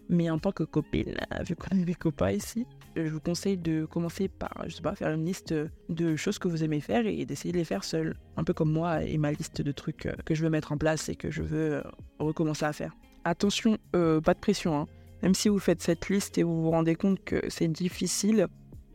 mais 0.09 0.31
en 0.31 0.39
tant 0.39 0.53
que 0.53 0.63
copine, 0.63 1.17
vu 1.47 1.57
qu'on 1.57 1.77
est 1.77 1.85
des 1.85 1.97
copains 1.97 2.31
ici, 2.31 2.65
je 2.95 3.11
vous 3.11 3.21
conseille 3.21 3.57
de 3.57 3.85
commencer 3.85 4.29
par, 4.29 4.53
je 4.67 4.77
sais 4.77 4.83
pas, 4.83 4.95
faire 4.95 5.11
une 5.13 5.25
liste 5.25 5.53
de 5.89 6.17
choses 6.17 6.39
que 6.39 6.47
vous 6.47 6.63
aimez 6.63 6.81
faire 6.81 7.07
et 7.07 7.25
d'essayer 7.27 7.51
de 7.51 7.59
les 7.59 7.65
faire 7.65 7.83
seul, 7.83 8.15
un 8.37 8.45
peu 8.45 8.55
comme 8.55 8.71
moi 8.71 9.03
et 9.03 9.19
ma 9.19 9.33
liste 9.33 9.63
de 9.63 9.73
trucs 9.73 10.09
que 10.25 10.35
je 10.35 10.45
veux 10.45 10.51
mettre 10.51 10.71
en 10.71 10.79
place 10.79 11.09
et 11.09 11.17
que 11.17 11.31
je 11.31 11.43
veux 11.43 11.83
recommencer 12.21 12.67
à 12.67 12.73
faire. 12.73 12.93
Attention, 13.25 13.79
pas 13.93 14.35
de 14.35 14.41
pression, 14.41 14.79
hein 14.79 14.87
même 15.23 15.35
si 15.35 15.49
vous 15.49 15.59
faites 15.59 15.83
cette 15.83 16.09
liste 16.09 16.39
et 16.39 16.43
vous 16.43 16.63
vous 16.63 16.71
rendez 16.71 16.95
compte 16.95 17.23
que 17.25 17.41
c'est 17.49 17.69
difficile 17.69 18.47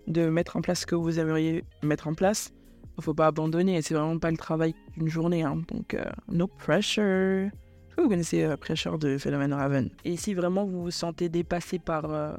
de 0.07 0.27
mettre 0.27 0.57
en 0.57 0.61
place 0.61 0.81
ce 0.81 0.85
que 0.85 0.95
vous 0.95 1.19
aimeriez 1.19 1.63
mettre 1.81 2.07
en 2.07 2.13
place, 2.13 2.53
il 2.83 2.99
ne 2.99 3.03
faut 3.03 3.13
pas 3.13 3.27
abandonner. 3.27 3.81
C'est 3.81 3.93
vraiment 3.93 4.19
pas 4.19 4.31
le 4.31 4.37
travail 4.37 4.75
d'une 4.95 5.07
journée. 5.07 5.43
Hein. 5.43 5.61
Donc, 5.67 5.93
euh, 5.93 6.03
no 6.27 6.47
pressure. 6.47 7.49
Vous 7.97 8.09
connaissez 8.09 8.43
euh, 8.43 8.57
Pressure 8.57 8.97
de 8.97 9.17
Phénomène 9.17 9.53
Raven? 9.53 9.89
Et 10.03 10.17
si 10.17 10.33
vraiment 10.33 10.65
vous 10.65 10.83
vous 10.83 10.91
sentez 10.91 11.29
dépassé 11.29 11.79
par 11.79 12.11
euh, 12.11 12.33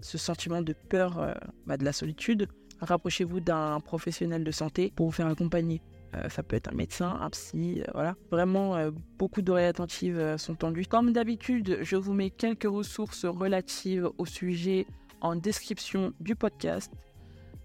ce 0.00 0.18
sentiment 0.18 0.62
de 0.62 0.74
peur 0.88 1.34
bah, 1.66 1.76
de 1.76 1.84
la 1.84 1.92
solitude, 1.92 2.48
rapprochez-vous 2.80 3.40
d'un 3.40 3.80
professionnel 3.80 4.44
de 4.44 4.50
santé 4.50 4.92
pour 4.94 5.06
vous 5.06 5.12
faire 5.12 5.26
accompagner. 5.26 5.80
Euh, 6.14 6.28
ça 6.28 6.42
peut 6.42 6.56
être 6.56 6.68
un 6.72 6.74
médecin, 6.74 7.18
un 7.20 7.30
psy, 7.30 7.82
euh, 7.82 7.90
voilà. 7.92 8.16
Vraiment, 8.30 8.76
euh, 8.76 8.90
beaucoup 9.18 9.42
d'oreilles 9.42 9.66
attentives 9.66 10.36
sont 10.38 10.54
tendues. 10.54 10.86
Comme 10.86 11.12
d'habitude, 11.12 11.78
je 11.82 11.96
vous 11.96 12.14
mets 12.14 12.30
quelques 12.30 12.68
ressources 12.68 13.24
relatives 13.24 14.08
au 14.18 14.26
sujet 14.26 14.86
en 15.20 15.36
description 15.36 16.12
du 16.20 16.34
podcast. 16.34 16.92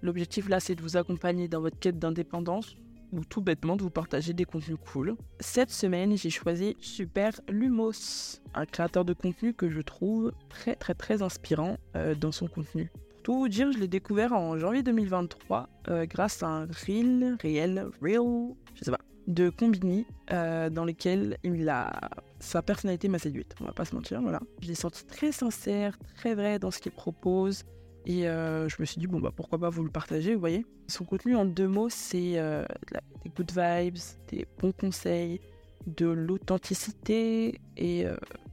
L'objectif 0.02 0.50
là, 0.50 0.60
c'est 0.60 0.76
de 0.76 0.82
vous 0.82 0.98
accompagner 0.98 1.48
dans 1.48 1.62
votre 1.62 1.80
quête 1.80 1.98
d'indépendance 1.98 2.76
ou 3.14 3.24
tout 3.24 3.42
bêtement 3.42 3.76
de 3.76 3.84
vous 3.84 3.92
partager 3.92 4.34
des 4.34 4.44
contenus 4.44 4.78
cool. 4.92 5.16
Cette 5.40 5.70
semaine, 5.70 6.18
j'ai 6.18 6.32
choisi 6.32 6.76
Super 6.82 7.40
Lumos, 7.48 8.42
un 8.56 8.66
créateur 8.66 9.06
de 9.06 9.14
contenu 9.14 9.54
que 9.54 9.70
je 9.70 9.82
trouve 9.82 10.34
très 10.50 10.76
très 10.76 10.96
très 10.96 11.22
inspirant 11.22 11.78
dans 12.20 12.32
son 12.32 12.48
contenu 12.48 12.92
tout 13.24 13.40
vous 13.40 13.48
dire, 13.48 13.72
je 13.72 13.80
l'ai 13.80 13.88
découvert 13.88 14.34
en 14.34 14.60
janvier 14.60 14.84
2023 14.84 15.70
euh, 15.88 16.06
grâce 16.06 16.44
à 16.44 16.48
un 16.48 16.66
reel, 16.66 17.38
réel, 17.42 17.88
real, 18.02 18.54
je 18.76 18.84
sais 18.84 18.92
pas, 18.92 19.00
de 19.28 19.50
Combini 19.50 20.06
euh, 20.32 20.70
dans 20.70 20.84
lequel 20.84 21.38
il 21.44 21.68
a 21.70 22.12
sa 22.40 22.62
personnalité 22.62 23.08
m'a 23.08 23.20
séduite. 23.20 23.56
On 23.62 23.66
va 23.66 23.72
pas 23.72 23.86
se 23.86 23.96
mentir, 23.96 24.22
voilà. 24.22 24.42
Je 24.62 24.68
l'ai 24.68 24.76
senti 24.76 25.06
très 25.06 25.32
sincère, 25.32 25.98
très 26.16 26.36
vrai 26.36 26.60
dans 26.60 26.70
ce 26.70 26.80
qu'il 26.80 26.92
propose. 26.92 27.64
Et 28.06 28.28
euh, 28.28 28.68
je 28.68 28.76
me 28.80 28.86
suis 28.86 29.00
dit, 29.00 29.08
bon, 29.08 29.22
bah 29.22 29.32
pourquoi 29.34 29.58
pas 29.58 29.70
vous 29.70 29.84
le 29.84 29.90
partager, 29.90 30.34
vous 30.34 30.42
voyez. 30.42 30.66
Son 30.88 31.06
contenu 31.06 31.38
en 31.38 31.46
deux 31.46 31.70
mots, 31.70 31.90
c'est 31.90 32.34
des 32.34 33.30
good 33.30 33.52
vibes, 33.52 33.98
des 34.28 34.46
bons 34.60 34.74
conseils, 34.74 35.40
de 35.88 36.08
l'authenticité 36.08 37.62
et, 37.78 38.06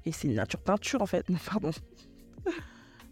et 0.04 0.12
c'est 0.12 0.28
une 0.28 0.34
nature 0.34 0.60
peinture 0.60 1.02
en 1.02 1.06
fait. 1.06 1.26
Pardon. 1.50 1.72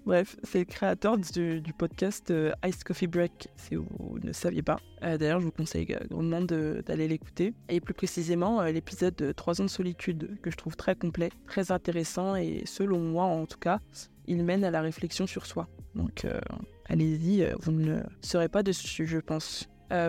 Bref, 0.09 0.37
c'est 0.43 0.61
le 0.61 0.65
créateur 0.65 1.19
du, 1.19 1.75
podcast 1.77 2.31
euh, 2.31 2.53
Ice 2.65 2.83
Coffee 2.83 3.07
Break, 3.07 3.49
si 3.57 3.75
vous 3.75 4.19
ne 4.23 4.33
saviez 4.33 4.63
pas. 4.63 4.79
Euh, 5.03 5.19
d'ailleurs, 5.19 5.39
je 5.39 5.45
vous 5.45 5.53
conseille 5.53 5.85
grandement 5.85 6.41
d'aller 6.41 7.09
l'écouter. 7.09 7.53
Et 7.69 7.79
plus 7.83 7.93
précisément, 7.93 8.63
euh, 8.63 8.73
l'épisode 8.73 9.15
de 9.17 9.33
3 9.33 9.61
ans 9.61 9.65
de 9.65 9.69
solitude, 9.69 10.39
que 10.41 10.51
je 10.51 10.57
trouve 10.57 10.77
très 10.77 10.95
complet, 10.95 11.29
très 11.47 11.73
intéressant, 11.73 12.37
et 12.37 12.63
selon 12.65 13.01
moi 13.01 13.25
en 13.25 13.45
tout 13.45 13.59
cas, 13.59 13.81
il 14.27 14.43
mène 14.45 14.65
à 14.65 14.71
la 14.71 14.81
réflexion 14.81 15.27
sur 15.27 15.45
soi. 15.45 15.69
Donc, 15.95 16.27
allez-y, 16.87 17.47
vous 17.61 17.73
ne 17.73 18.01
serez 18.23 18.49
pas 18.49 18.63
dessus, 18.63 19.07
je 19.07 19.19
pense. 19.19 19.69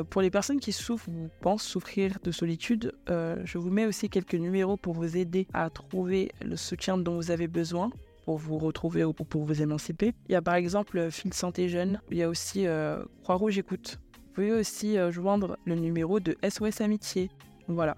pour 0.09 0.21
les 0.21 0.31
personnes 0.31 0.61
qui 0.61 0.71
souffrent 0.71 1.09
ou 1.09 1.29
pensent 1.41 1.63
souffrir 1.63 2.19
de 2.23 2.31
solitude, 2.31 2.93
je 3.09 3.57
vous 3.57 3.69
mets 3.69 3.85
aussi 3.85 4.07
quelques 4.09 4.35
numéros 4.35 4.77
pour 4.77 4.93
vous 4.93 5.17
aider 5.17 5.45
à 5.53 5.69
trouver 5.69 6.31
le 6.41 6.55
soutien 6.55 6.97
dont 6.97 7.15
vous 7.15 7.31
avez 7.31 7.49
besoin 7.49 7.91
pour 8.29 8.37
vous 8.37 8.59
retrouver 8.59 9.03
ou 9.03 9.11
pour 9.11 9.43
vous 9.43 9.63
émanciper. 9.63 10.13
Il 10.27 10.33
y 10.33 10.35
a 10.35 10.41
par 10.43 10.53
exemple 10.53 11.09
Fil 11.09 11.33
Santé 11.33 11.67
Jeune, 11.67 11.99
il 12.11 12.17
y 12.17 12.21
a 12.21 12.29
aussi 12.29 12.67
euh, 12.67 13.03
Croix-Rouge 13.23 13.57
Écoute. 13.57 13.99
Vous 14.13 14.33
pouvez 14.35 14.51
aussi 14.51 14.99
euh, 14.99 15.09
joindre 15.09 15.57
le 15.65 15.73
numéro 15.73 16.19
de 16.19 16.37
SOS 16.47 16.81
Amitié. 16.81 17.31
Voilà. 17.67 17.97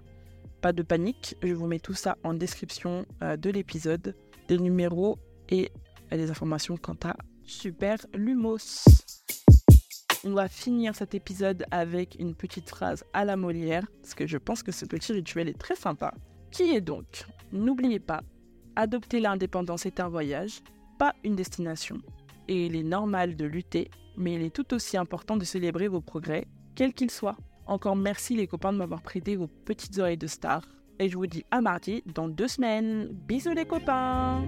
Pas 0.62 0.72
de 0.72 0.82
panique, 0.82 1.36
je 1.42 1.52
vous 1.52 1.66
mets 1.66 1.80
tout 1.80 1.92
ça 1.92 2.16
en 2.24 2.32
description 2.32 3.04
euh, 3.22 3.36
de 3.36 3.50
l'épisode, 3.50 4.16
des 4.48 4.56
numéros 4.56 5.18
et 5.50 5.70
des 6.10 6.30
informations 6.30 6.78
quant 6.78 6.96
à 7.04 7.14
Super 7.44 7.98
Lumos. 8.14 8.86
On 10.24 10.32
va 10.32 10.48
finir 10.48 10.94
cet 10.94 11.14
épisode 11.14 11.66
avec 11.70 12.16
une 12.18 12.34
petite 12.34 12.70
phrase 12.70 13.04
à 13.12 13.26
la 13.26 13.36
Molière, 13.36 13.84
parce 14.00 14.14
que 14.14 14.26
je 14.26 14.38
pense 14.38 14.62
que 14.62 14.72
ce 14.72 14.86
petit 14.86 15.12
rituel 15.12 15.50
est 15.50 15.58
très 15.58 15.76
sympa. 15.76 16.14
Qui 16.50 16.74
est 16.74 16.80
donc? 16.80 17.26
N'oubliez 17.52 18.00
pas, 18.00 18.22
adopter 18.76 19.20
l'indépendance 19.20 19.86
est 19.86 20.00
un 20.00 20.08
voyage, 20.08 20.60
pas 20.98 21.14
une 21.24 21.36
destination. 21.36 21.98
Et 22.48 22.66
il 22.66 22.76
est 22.76 22.82
normal 22.82 23.36
de 23.36 23.44
lutter, 23.44 23.90
mais 24.16 24.34
il 24.34 24.42
est 24.42 24.54
tout 24.54 24.74
aussi 24.74 24.96
important 24.96 25.36
de 25.36 25.44
célébrer 25.44 25.88
vos 25.88 26.00
progrès, 26.00 26.46
quels 26.74 26.94
qu'ils 26.94 27.10
soient. 27.10 27.36
Encore 27.66 27.96
merci 27.96 28.34
les 28.34 28.46
copains 28.46 28.72
de 28.72 28.78
m'avoir 28.78 29.02
prêté 29.02 29.36
vos 29.36 29.46
petites 29.46 29.98
oreilles 29.98 30.16
de 30.16 30.26
star. 30.26 30.62
Et 30.98 31.08
je 31.08 31.16
vous 31.16 31.26
dis 31.26 31.44
à 31.50 31.60
mardi 31.60 32.02
dans 32.14 32.28
deux 32.28 32.48
semaines. 32.48 33.08
Bisous 33.26 33.54
les 33.54 33.64
copains 33.64 34.44